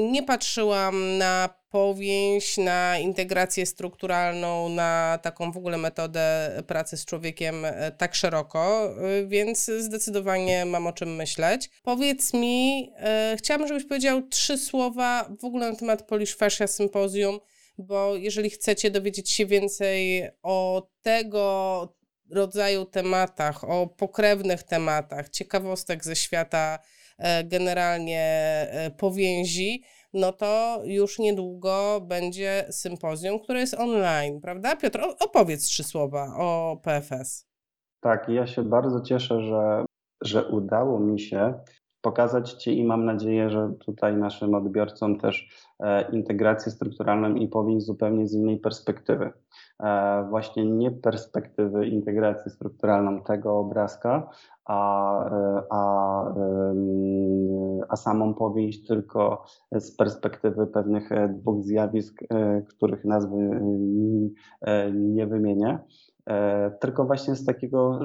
[0.00, 7.64] Nie patrzyłam na powięź, na integrację strukturalną, na taką w ogóle metodę pracy z człowiekiem
[7.64, 11.70] e, tak szeroko, e, więc zdecydowanie mam o czym myśleć.
[11.82, 17.38] Powiedz mi, e, chciałabym, żebyś powiedział trzy słowa w ogóle na temat Polish Fascia Symposium,
[17.78, 21.88] bo jeżeli chcecie dowiedzieć się więcej o tego
[22.30, 26.78] rodzaju tematach, o pokrewnych tematach, ciekawostek ze świata
[27.44, 28.66] generalnie
[28.98, 29.82] powięzi,
[30.14, 34.76] no to już niedługo będzie sympozjum, które jest online, prawda?
[34.76, 37.46] Piotr, opowiedz trzy słowa o PFS.
[38.00, 39.84] Tak, ja się bardzo cieszę, że,
[40.22, 41.54] że udało mi się
[42.02, 45.48] pokazać Ci i mam nadzieję, że tutaj naszym odbiorcom też
[45.80, 49.32] e, integrację strukturalną i powiem zupełnie z innej perspektywy.
[49.80, 54.30] E, właśnie nie perspektywy integracji strukturalną tego obrazka,
[54.64, 56.34] a, e, a,
[57.88, 62.20] a samą powieść tylko z perspektywy pewnych dwóch zjawisk,
[62.68, 63.60] których nazwy
[64.92, 65.78] nie wymienię.
[66.28, 68.00] E, tylko właśnie z takiego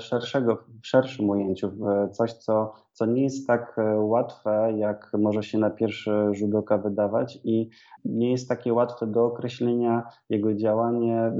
[0.00, 1.72] szerszego, w szerszym ujęciu,
[2.12, 6.78] coś, co, co nie jest tak e, łatwe, jak może się na pierwszy rzut oka
[6.78, 7.70] wydawać i
[8.04, 11.32] nie jest takie łatwe do określenia jego działanie,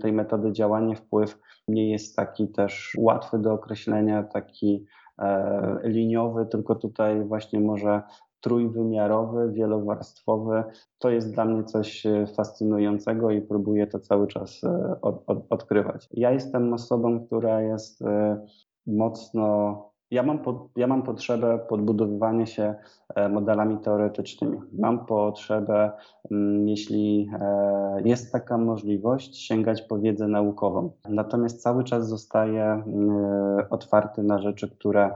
[0.00, 4.86] tej metody działania, wpływ nie jest taki też łatwy do określenia, taki
[5.18, 8.02] e, liniowy, tylko tutaj właśnie może
[8.46, 10.64] trójwymiarowy, wielowarstwowy.
[10.98, 15.46] To jest dla mnie coś e, fascynującego i próbuję to cały czas e, od, od,
[15.50, 16.08] odkrywać.
[16.12, 18.46] Ja jestem osobą, która jest e,
[18.86, 22.74] mocno Ja mam, po, ja mam potrzebę podbudowywania się
[23.14, 24.58] e, modelami teoretycznymi.
[24.78, 25.90] Mam potrzebę,
[26.30, 30.90] mm, jeśli e, jest taka możliwość, sięgać po wiedzę naukową.
[31.08, 35.10] Natomiast cały czas zostaję mm, otwarty na rzeczy, które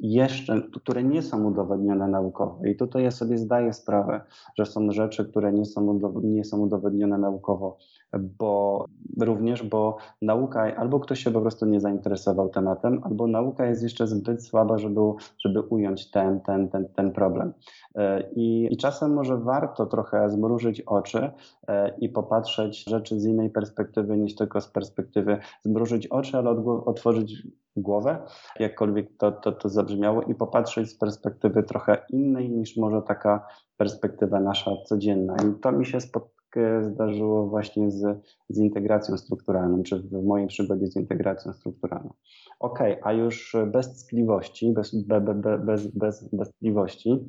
[0.00, 2.64] jeszcze, które nie są udowodnione naukowo.
[2.64, 4.20] I tutaj ja sobie zdaję sprawę,
[4.58, 7.76] że są rzeczy, które nie są, nie są udowodnione naukowo
[8.18, 8.84] bo
[9.20, 13.95] również, bo nauka, albo ktoś się po prostu nie zainteresował tematem, albo nauka jest jeszcze
[14.04, 15.00] zbyt słaba, żeby,
[15.38, 17.52] żeby ująć ten, ten, ten, ten problem.
[17.94, 21.30] E, I, I czasem może warto trochę zmrużyć oczy
[21.68, 26.50] e, i popatrzeć rzeczy z innej perspektywy niż tylko z perspektywy zmrużyć oczy, ale
[26.84, 27.42] otworzyć
[27.76, 28.18] głowę,
[28.60, 34.40] jakkolwiek to, to, to zabrzmiało, i popatrzeć z perspektywy trochę innej niż może taka perspektywa
[34.40, 35.36] nasza codzienna.
[35.36, 36.35] I to mi się spod,
[36.82, 42.12] zdarzyło właśnie z, z integracją strukturalną, czy w mojej przygodzie z integracją strukturalną.
[42.60, 47.28] Ok, a już bez tkliwości, bez, be, be, bez, bez, bez tkliwości,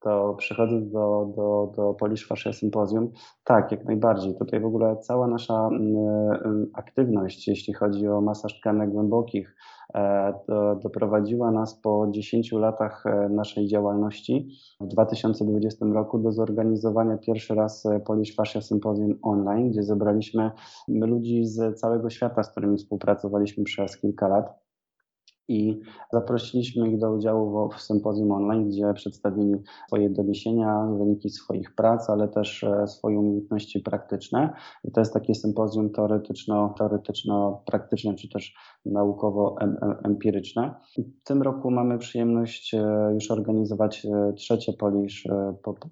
[0.00, 3.12] to przechodząc do, do, do Polish Fascia Symposium,
[3.44, 4.34] tak, jak najbardziej.
[4.38, 9.56] Tutaj w ogóle cała nasza y, aktywność, jeśli chodzi o masaż tkanek głębokich,
[9.94, 10.32] E,
[10.82, 14.48] doprowadziła nas po 10 latach e, naszej działalności
[14.80, 20.50] w 2020 roku do zorganizowania pierwszy raz e, Polish Fascia Symposium online, gdzie zebraliśmy
[20.88, 24.65] ludzi z całego świata, z którymi współpracowaliśmy przez kilka lat
[25.48, 25.80] i
[26.12, 29.54] zaprosiliśmy ich do udziału w sympozjum online, gdzie przedstawili
[29.86, 34.52] swoje doniesienia, wyniki swoich prac, ale też e, swoje umiejętności praktyczne.
[34.84, 38.54] I to jest takie sympozjum teoretyczno, teoretyczno-praktyczne, czy też
[38.86, 40.74] naukowo-empiryczne.
[40.98, 45.28] W tym roku mamy przyjemność e, już organizować e, trzecie Polish,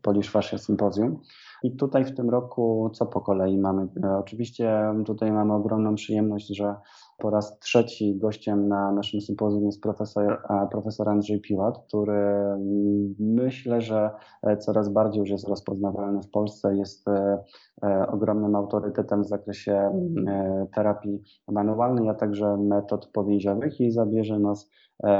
[0.02, 1.20] Polish Fascia Sympozjum.
[1.62, 3.88] I tutaj w tym roku co po kolei mamy?
[4.18, 6.74] Oczywiście tutaj mamy ogromną przyjemność, że
[7.18, 13.80] po raz trzeci gościem na naszym sympozjum jest profesor, profesor Andrzej Piłat, który mm, myślę,
[13.80, 14.10] że
[14.42, 16.76] e, coraz bardziej już jest rozpoznawalny w Polsce.
[16.76, 17.38] Jest e,
[17.82, 24.70] e, ogromnym autorytetem w zakresie mm, terapii manualnej, a także metod powięziowych i zabierze nas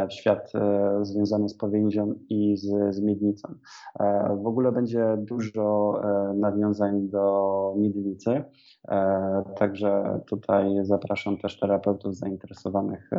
[0.09, 0.53] w świat
[1.03, 3.55] związany z powięzią i z, z miednicą.
[4.43, 6.01] W ogóle będzie dużo
[6.35, 8.45] nawiązań do miednicy,
[9.59, 13.11] także tutaj zapraszam też terapeutów zainteresowanych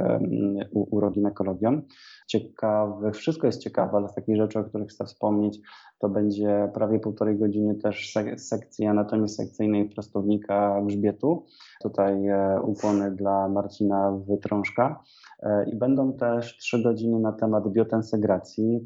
[0.73, 1.81] uroginekologią.
[2.25, 5.59] Ciekawe, wszystko jest ciekawe, ale z takich rzeczy, o których chcę wspomnieć,
[5.99, 11.45] to będzie prawie półtorej godziny też sekcji anatomii sekcyjnej prostownika grzbietu.
[11.81, 15.03] Tutaj e, ukłony dla Marcina Wytrążka.
[15.39, 18.85] E, I będą też trzy godziny na temat biotensegracji,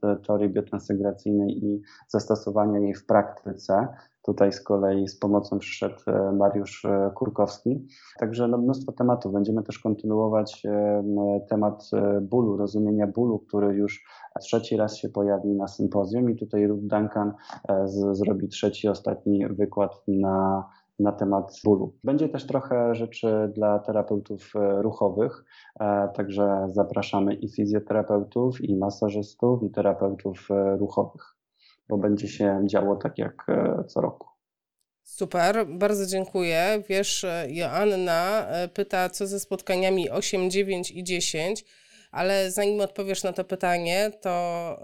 [0.00, 3.88] te teorii biotensegracyjnej i zastosowania jej w praktyce.
[4.24, 7.86] Tutaj z kolei z pomocą przyszedł e, Mariusz e, Kurkowski.
[8.18, 9.32] Także no, mnóstwo tematów.
[9.32, 10.62] Będziemy też kontynuować
[11.48, 11.90] temat
[12.22, 14.04] bólu, rozumienia bólu, który już
[14.40, 17.34] trzeci raz się pojawi na sympozjum i tutaj Ruth Duncan
[17.84, 20.64] z, zrobi trzeci, ostatni wykład na
[20.98, 21.94] na temat bólu.
[22.04, 25.44] Będzie też trochę rzeczy dla terapeutów e, ruchowych,
[25.80, 31.33] e, także zapraszamy i fizjoterapeutów, i masażystów, i terapeutów e, ruchowych,
[31.88, 33.46] bo będzie się działo tak jak
[33.86, 34.28] co roku.
[35.02, 36.82] Super, bardzo dziękuję.
[36.88, 41.64] Wiesz, Joanna pyta, co ze spotkaniami 8, 9 i 10
[42.14, 44.30] ale zanim odpowiesz na to pytanie, to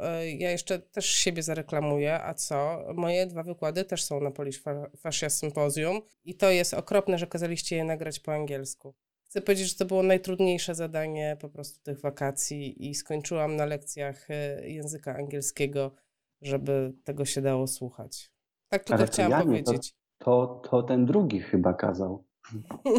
[0.01, 2.23] e, ja jeszcze też siebie zareklamuję.
[2.23, 2.85] A co?
[2.95, 4.63] Moje dwa wykłady też są na Polish
[4.97, 8.95] Fascia Symposium i to jest okropne, że kazaliście je nagrać po angielsku.
[9.25, 14.31] Chcę powiedzieć, że to było najtrudniejsze zadanie po prostu tych wakacji i skończyłam na lekcjach
[14.31, 15.95] e, języka angielskiego,
[16.43, 18.33] żeby tego się dało słuchać.
[18.69, 19.95] Tak tylko chciałam ja powiedzieć.
[20.19, 22.25] To, to, to ten drugi chyba kazał.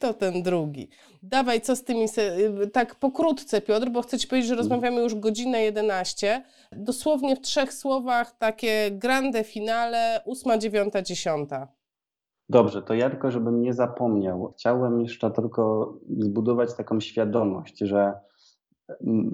[0.00, 0.88] To ten drugi.
[1.22, 2.06] Dawaj, co z tymi,
[2.72, 4.68] tak pokrótce Piotr, bo chcę Ci powiedzieć, że mhm.
[4.68, 6.44] rozmawiamy już godzinę 11.
[6.72, 11.68] Dosłownie w trzech słowach takie grande finale, ósma, dziewiąta, dziesiąta.
[12.48, 18.12] Dobrze, to ja tylko, żebym nie zapomniał, chciałem jeszcze tylko zbudować taką świadomość, że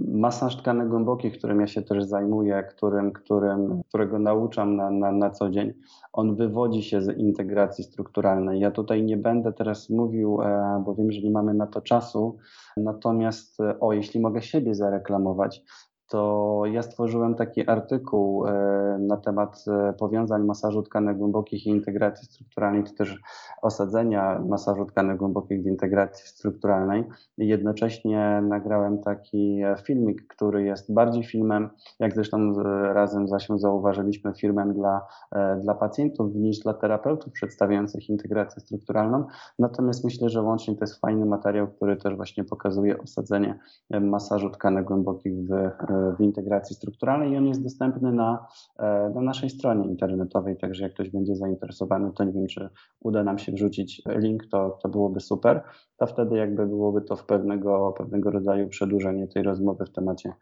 [0.09, 5.31] masaż tkanek głębokich, którym ja się też zajmuję, którym, którym, którego nauczam na, na, na
[5.31, 5.73] co dzień,
[6.13, 8.61] on wywodzi się z integracji strukturalnej.
[8.61, 12.37] Ja tutaj nie będę teraz mówił, e, bo wiem, że nie mamy na to czasu,
[12.77, 15.63] natomiast o, jeśli mogę siebie zareklamować,
[16.09, 18.53] to ja stworzyłem taki artykuł e,
[19.01, 23.21] na temat e, powiązań masażu tkanek głębokich i integracji strukturalnej, czy też
[23.63, 27.05] osadzenia masażu tkanek głębokich w integracji strukturalnej.
[27.39, 35.07] Jednocześnie nagrałem taki filmik, który jest bardziej filmem, jak zresztą razem z zauważyliśmy, filmem dla,
[35.33, 39.25] e, dla pacjentów niż dla terapeutów przedstawiających integrację strukturalną.
[39.59, 43.59] Natomiast myślę, że łącznie to jest fajny materiał, który też właśnie pokazuje osadzenie
[43.91, 45.71] masażu tkanek głębokich w
[46.19, 48.47] w integracji strukturalnej i on jest dostępny na,
[48.79, 52.69] e, na naszej stronie internetowej, także jak ktoś będzie zainteresowany, to nie wiem, czy
[53.01, 55.63] uda nam się wrzucić link, to, to byłoby super.
[55.97, 60.33] To wtedy jakby byłoby to w pewnego, pewnego rodzaju przedłużenie tej rozmowy w temacie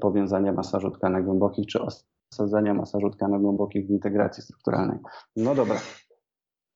[0.00, 1.78] powiązania masażu tkanek głębokich, czy
[2.32, 4.98] osadzenia masażu tkanek głębokich w integracji strukturalnej.
[5.36, 5.76] No dobra.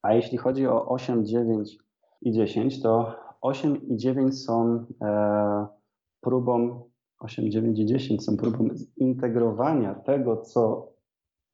[0.03, 1.78] A jeśli chodzi o 8, 9
[2.22, 5.66] i 10, to 8 i 9 są e,
[6.20, 6.83] próbą
[7.21, 8.68] 8, 9 i 10 są próbą
[8.99, 10.93] zintegrowania tego, co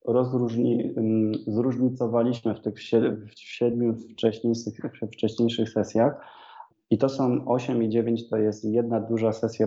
[0.05, 0.95] rozróżni,
[1.47, 4.75] zróżnicowaliśmy w tych w siedmiu wcześniejszych,
[5.13, 6.21] wcześniejszych sesjach.
[6.91, 9.67] I to są 8 i 9, to jest jedna duża sesja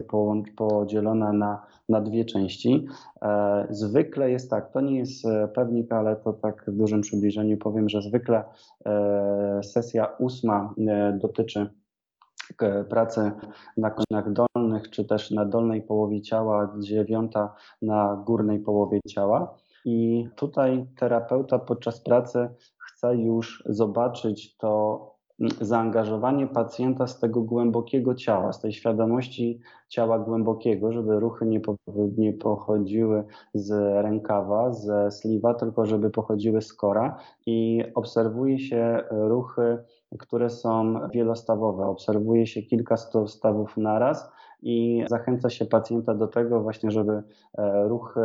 [0.58, 2.88] podzielona na, na dwie części.
[3.22, 7.58] E, zwykle jest tak, to nie jest e, pewnik, ale to tak w dużym przybliżeniu
[7.58, 8.44] powiem, że zwykle
[8.86, 10.74] e, sesja ósma
[11.14, 11.70] dotyczy
[12.90, 13.32] pracy
[13.78, 19.58] na kończynach dolnych, czy też na dolnej połowie ciała, dziewiąta na górnej połowie ciała.
[19.86, 25.19] I tutaj terapeuta podczas pracy chce już zobaczyć to
[25.62, 29.60] zaangażowanie pacjenta z tego głębokiego ciała, z tej świadomości
[29.90, 31.76] ciała głębokiego, żeby ruchy nie, po,
[32.18, 33.24] nie pochodziły
[33.54, 33.72] z
[34.04, 39.78] rękawa, ze sliwa, tylko żeby pochodziły z kora i obserwuje się ruchy
[40.18, 41.86] które są wielostawowe.
[41.86, 44.32] Obserwuje się kilka stawów naraz
[44.62, 47.24] i zachęca się pacjenta do tego właśnie, żeby
[47.58, 48.22] e, ruchy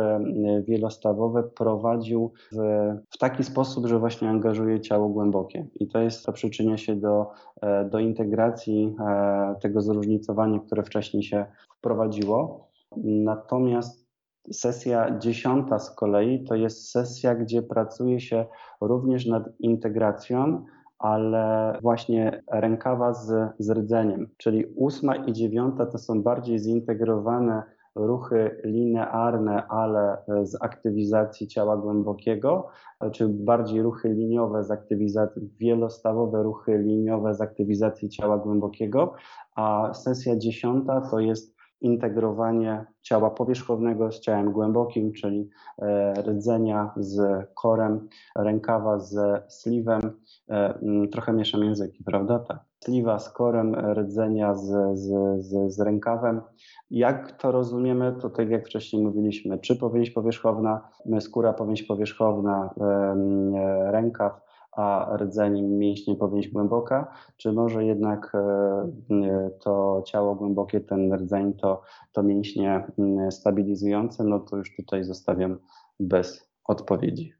[0.67, 5.67] wielostawowe prowadził w, taki sposób, że właśnie angażuje ciało głębokie.
[5.79, 7.31] I to jest, to przyczynia się do,
[7.61, 11.45] e, do integracji e, tego zróżnicowania, które wcześniej się
[11.77, 12.67] wprowadziło.
[12.97, 14.05] Natomiast
[14.51, 18.45] Sesja dziesiąta z kolei to jest sesja, gdzie pracuje się
[18.81, 20.65] również nad integracją
[20.99, 27.63] ale właśnie rękawa z, z rdzeniem, czyli ósma i dziewiąta to są bardziej zintegrowane
[27.95, 32.67] ruchy linearne, ale z aktywizacji ciała głębokiego,
[33.11, 39.13] czy bardziej ruchy liniowe z aktywizacji, wielostawowe ruchy liniowe z aktywizacji ciała głębokiego,
[39.55, 45.49] a sesja dziesiąta to jest integrowanie ciała powierzchownego z ciałem głębokim, czyli
[45.81, 50.01] e, rdzenia z korem, rękawa z sliwem.
[50.49, 50.79] E,
[51.11, 52.39] trochę mieszam języki, prawda?
[52.39, 52.59] Tak.
[52.83, 56.41] Sliwa z korem, rdzenia z, z, z, z rękawem.
[56.89, 63.91] Jak to rozumiemy, to tak jak wcześniej mówiliśmy, czy powieść powierzchowna, skóra powieść powierzchowna, e,
[63.91, 64.45] rękaw,
[64.75, 71.81] a rdzeń mięśnie powieść głęboka, czy może jednak e, to ciało głębokie, ten rdzeń to,
[72.11, 72.87] to mięśnie
[73.29, 75.59] stabilizujące, no to już tutaj zostawiam
[75.99, 77.33] bez odpowiedzi.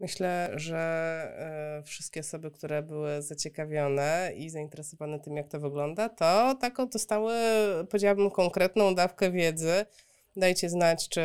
[0.00, 0.78] Myślę, że
[1.78, 7.32] e, wszystkie osoby, które były zaciekawione i zainteresowane tym, jak to wygląda, to taką dostały,
[7.90, 9.72] powiedziałabym, konkretną dawkę wiedzy.
[10.36, 11.20] Dajcie znać, czy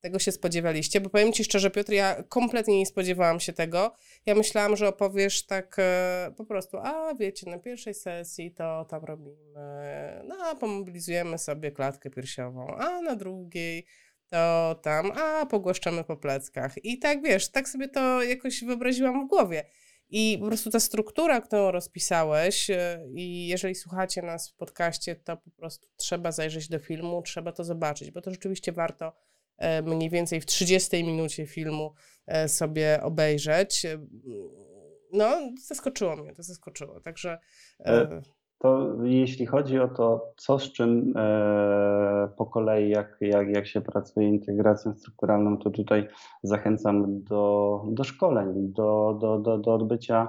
[0.00, 3.94] tego się spodziewaliście, bo powiem Ci szczerze, Piotr, ja kompletnie nie spodziewałam się tego.
[4.26, 9.04] Ja myślałam, że opowiesz tak e, po prostu, a wiecie, na pierwszej sesji to tam
[9.04, 13.86] robimy, no pomobilizujemy sobie klatkę piersiową, a na drugiej
[14.30, 16.84] to tam, a pogłaszczamy po pleckach.
[16.84, 19.64] I tak wiesz, tak sobie to jakoś wyobraziłam w głowie.
[20.10, 25.36] I po prostu ta struktura, którą rozpisałeś, e, i jeżeli słuchacie nas w podcaście, to
[25.36, 29.12] po prostu trzeba zajrzeć do filmu, trzeba to zobaczyć, bo to rzeczywiście warto
[29.84, 31.94] mniej więcej w 30 minucie filmu
[32.26, 33.84] e, sobie obejrzeć.
[33.84, 34.06] E,
[35.12, 37.00] no, zaskoczyło mnie, to zaskoczyło.
[37.00, 37.38] Także.
[38.58, 43.80] To jeśli chodzi o to, co z czym e, po kolei, jak, jak, jak się
[43.80, 46.08] pracuje integracją strukturalną, to tutaj
[46.42, 50.28] zachęcam do, do szkoleń, do, do, do, do odbycia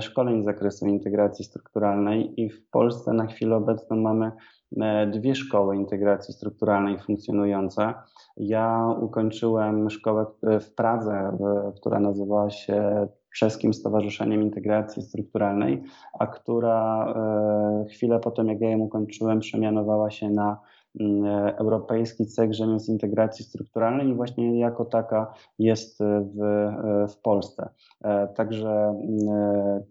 [0.00, 4.32] szkoleń z zakresu integracji strukturalnej i w Polsce na chwilę obecną mamy
[4.80, 7.94] E, dwie szkoły integracji strukturalnej funkcjonujące.
[8.36, 11.38] Ja ukończyłem szkołę w Pradze,
[11.80, 13.08] która nazywała się
[13.38, 15.82] Czeskim Stowarzyszeniem Integracji Strukturalnej,
[16.18, 20.60] a która e, chwilę po tym, jak ja ją ukończyłem, przemianowała się na
[21.00, 21.24] mm,
[21.56, 26.68] Europejski Cech Rzemiosł Integracji Strukturalnej i właśnie jako taka jest w,
[27.12, 27.68] w Polsce.
[28.04, 29.82] E, także mm,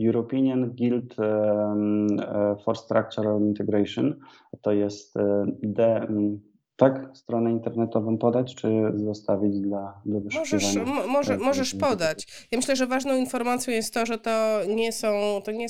[0.00, 1.16] European Guild
[2.64, 4.14] for Structural Integration
[4.62, 5.14] to jest
[6.76, 10.74] Tak, stronę internetową podać, czy zostawić dla do Możesz,
[11.08, 12.46] może, możesz podać.
[12.50, 15.66] Ja myślę, że ważną informacją jest to, że to nie są, to nie,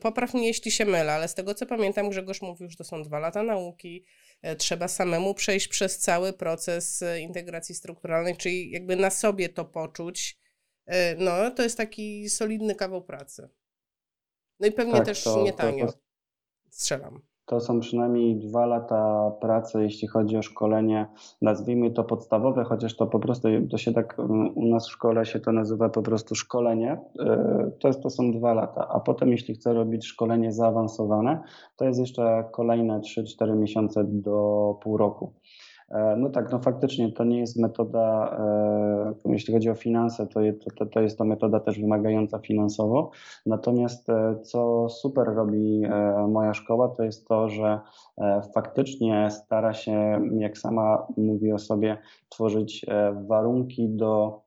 [0.00, 3.02] popraw mnie jeśli się mylę, ale z tego co pamiętam, Grzegorz mówił, że to są
[3.02, 4.04] dwa lata nauki,
[4.42, 9.64] e, trzeba samemu przejść przez cały proces e, integracji strukturalnej, czyli jakby na sobie to
[9.64, 10.38] poczuć,
[10.86, 13.48] e, no to jest taki solidny kawał pracy.
[14.60, 15.86] No i pewnie tak, też to, nie tanio.
[15.86, 15.98] To, to...
[16.70, 21.06] Strzelam to są przynajmniej dwa lata pracy, jeśli chodzi o szkolenie,
[21.42, 25.26] nazwijmy to podstawowe, chociaż to po prostu, to się tak mm, u nas w szkole
[25.26, 29.28] się to nazywa po prostu szkolenie, e, to, jest, to są dwa lata, a potem
[29.28, 31.42] jeśli chcę robić szkolenie zaawansowane,
[31.76, 35.32] to jest jeszcze kolejne 3-4 miesiące do pół roku.
[35.90, 38.36] E, no tak, no faktycznie to nie jest metoda,
[39.26, 40.40] e, jeśli chodzi o finanse, to,
[40.76, 43.10] to, to jest to metoda też wymagająca finansowo.
[43.46, 45.82] Natomiast e, co super robi
[46.28, 47.80] moja szkoła, to jest to, że
[48.54, 52.86] faktycznie stara się, jak sama mówi o sobie, tworzyć
[53.28, 54.40] warunki do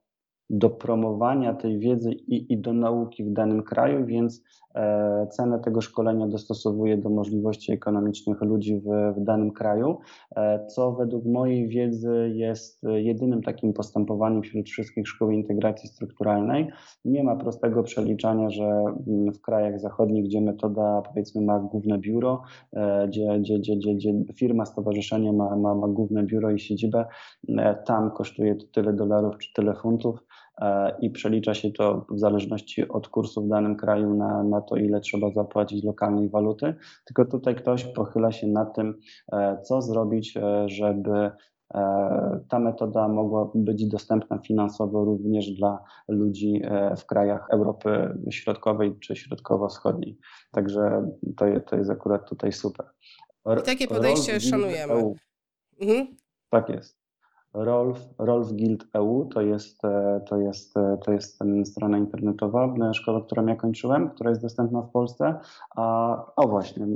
[0.50, 4.42] do promowania tej wiedzy i, i do nauki w danym kraju, więc
[4.74, 9.98] e, cenę tego szkolenia dostosowuje do możliwości ekonomicznych ludzi w, w danym kraju,
[10.36, 16.70] e, co według mojej wiedzy jest jedynym takim postępowaniem wśród wszystkich szkół integracji strukturalnej.
[17.04, 22.42] Nie ma prostego przeliczania, że mm, w krajach zachodnich, gdzie metoda powiedzmy ma główne biuro,
[22.72, 27.04] e, gdzie, gdzie, gdzie, gdzie, firma, stowarzyszenie ma, ma, ma główne biuro i siedzibę,
[27.48, 30.24] e, tam kosztuje to tyle dolarów czy tyle funtów,
[31.00, 35.00] i przelicza się to w zależności od kursu w danym kraju na, na to, ile
[35.00, 36.74] trzeba zapłacić lokalnej waluty.
[37.04, 39.00] Tylko tutaj ktoś pochyla się nad tym,
[39.32, 41.30] e, co zrobić, e, żeby
[42.48, 46.62] ta metoda mogła być dostępna finansowo również dla ludzi
[46.96, 50.18] w krajach Europy Środkowej czy Środkowo-Wschodniej.
[50.50, 52.86] Także to, to jest akurat tutaj super.
[53.60, 55.14] I takie podejście szanujemy.
[55.80, 56.16] Mhm.
[56.50, 57.03] Tak jest.
[57.54, 62.94] Rolf, Rolf Guild EU to jest, e, to, jest, e, to jest strona internetowa e,
[62.94, 65.34] szkoły, którą ja kończyłem, która jest dostępna w Polsce.
[65.76, 66.86] A, o właśnie,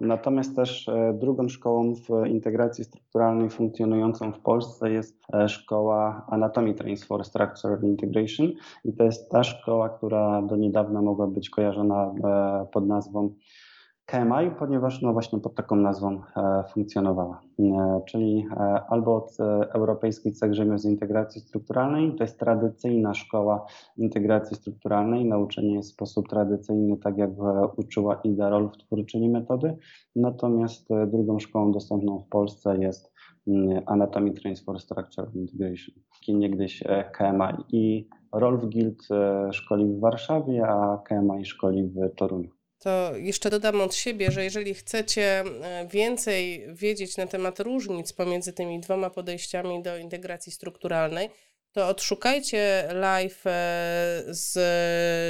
[0.00, 7.24] natomiast też drugą szkołą w integracji strukturalnej funkcjonującą w Polsce jest szkoła Anatomy Trains for
[7.24, 8.52] Structural Integration
[8.84, 12.14] i to jest ta szkoła, która do niedawna mogła być kojarzona
[12.72, 13.30] pod nazwą
[14.10, 18.56] KMI, ponieważ no właśnie pod taką nazwą e, funkcjonowała, e, czyli e,
[18.88, 19.36] albo od
[19.74, 26.28] Europejskiej Cech z Integracji Strukturalnej, to jest tradycyjna szkoła integracji strukturalnej, nauczenie jest w sposób
[26.28, 27.30] tradycyjny, tak jak
[27.76, 29.76] uczyła Ida Rolf, twórczyni metody,
[30.16, 33.12] natomiast drugą szkołą dostępną w Polsce jest
[33.86, 35.94] Anatomy Trains for Structural Integration,
[36.28, 38.08] niegdyś KMI i.
[38.32, 39.08] Rolf Guild
[39.52, 44.74] szkoli w Warszawie, a KMI szkoli w Toruniu to jeszcze dodam od siebie, że jeżeli
[44.74, 51.30] chcecie e, więcej wiedzieć na temat różnic pomiędzy tymi dwoma podejściami do integracji strukturalnej,
[51.72, 53.50] to odszukajcie live e,
[54.26, 54.58] z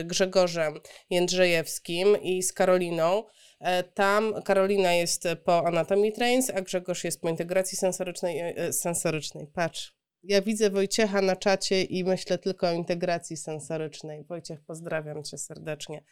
[0.06, 0.74] Grzegorzem
[1.10, 3.24] Jędrzejewskim i z Karoliną.
[3.60, 8.54] E, tam Karolina jest po Anatomy Trains, a Grzegorz jest po integracji sensorycznej.
[8.72, 9.46] sensorycznej.
[9.46, 14.24] Patrz, ja widzę Wojciecha na czacie i myślę tylko o integracji sensorycznej.
[14.24, 16.02] Wojciech, pozdrawiam cię serdecznie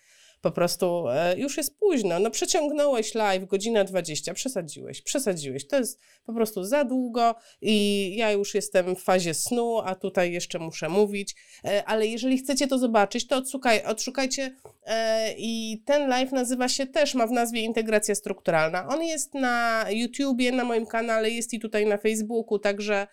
[0.47, 2.19] po prostu e, już jest późno.
[2.19, 5.67] No przeciągnąłeś live godzina 20, przesadziłeś, przesadziłeś.
[5.67, 10.33] To jest po prostu za długo i ja już jestem w fazie snu, a tutaj
[10.33, 11.35] jeszcze muszę mówić.
[11.65, 16.87] E, ale jeżeli chcecie to zobaczyć, to odszukaj, odszukajcie e, i ten live nazywa się
[16.87, 18.89] też, ma w nazwie integracja strukturalna.
[18.89, 23.07] On jest na YouTubie, na moim kanale, jest i tutaj na Facebooku, także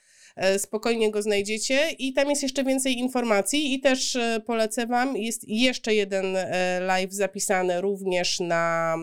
[0.57, 1.91] spokojnie go znajdziecie.
[1.91, 6.79] I tam jest jeszcze więcej informacji i też e, polecę Wam, jest jeszcze jeden e,
[6.79, 8.95] live zapisany również na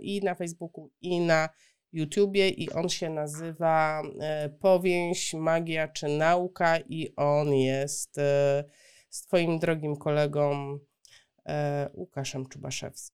[0.00, 1.48] i na Facebooku i na
[1.92, 2.48] YouTubie.
[2.48, 4.02] I on się nazywa
[4.60, 6.78] Powięź, Magia czy Nauka.
[6.78, 8.14] I on jest
[9.10, 10.78] z Twoim drogim kolegą
[11.94, 13.11] Łukaszem Czubaszewskim.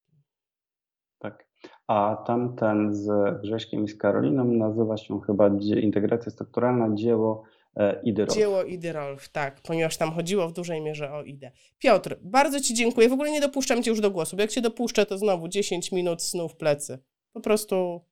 [1.89, 5.51] A tamten z Grześkiem i z Karoliną nazywa się chyba
[5.82, 7.43] Integracja Strukturalna Dzieło
[7.76, 8.39] e, Idy Rolf.
[8.39, 11.51] Dzieło Idy Rolf, tak, ponieważ tam chodziło w dużej mierze o Idę.
[11.78, 13.09] Piotr, bardzo Ci dziękuję.
[13.09, 15.93] W ogóle nie dopuszczam Cię już do głosu, bo jak Cię dopuszczę, to znowu 10
[15.93, 16.99] minut snu w plecy.
[17.32, 18.05] Po prostu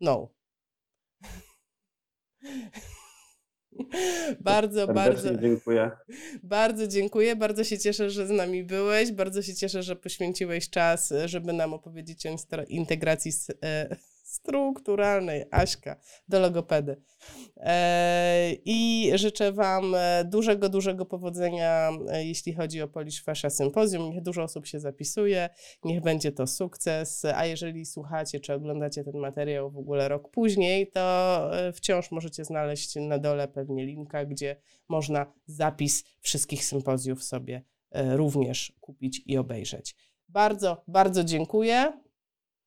[0.00, 0.28] no.
[4.40, 5.36] bardzo, bardzo.
[5.36, 5.90] dziękuję.
[6.42, 7.36] Bardzo dziękuję.
[7.36, 9.12] Bardzo się cieszę, że z nami byłeś.
[9.12, 12.30] Bardzo się cieszę, że poświęciłeś czas, żeby nam opowiedzieć o
[12.68, 13.32] integracji
[14.36, 15.96] strukturalnej, Aśka,
[16.28, 17.02] do logopedy.
[17.56, 24.10] E, I życzę Wam e, dużego, dużego powodzenia, e, jeśli chodzi o Polish Fascia Sympozjum.
[24.10, 25.48] Niech dużo osób się zapisuje,
[25.84, 30.90] niech będzie to sukces, a jeżeli słuchacie czy oglądacie ten materiał w ogóle rok później,
[30.90, 34.56] to wciąż możecie znaleźć na dole pewnie linka, gdzie
[34.88, 37.62] można zapis wszystkich sympozjów sobie
[37.94, 39.96] również kupić i obejrzeć.
[40.28, 41.92] Bardzo, bardzo dziękuję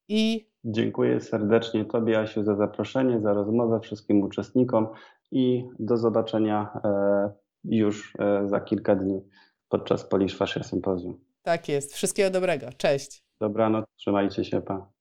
[0.08, 4.88] i Dziękuję serdecznie Tobie, Asiu, za zaproszenie, za rozmowę wszystkim uczestnikom
[5.32, 7.32] i do zobaczenia e,
[7.64, 9.22] już e, za kilka dni
[9.70, 11.20] podczas Polish Fascia Sympozjum.
[11.42, 11.94] Tak jest.
[11.94, 12.68] Wszystkiego dobrego.
[12.78, 13.24] Cześć.
[13.40, 14.92] Dobranoc, trzymajcie się, pa.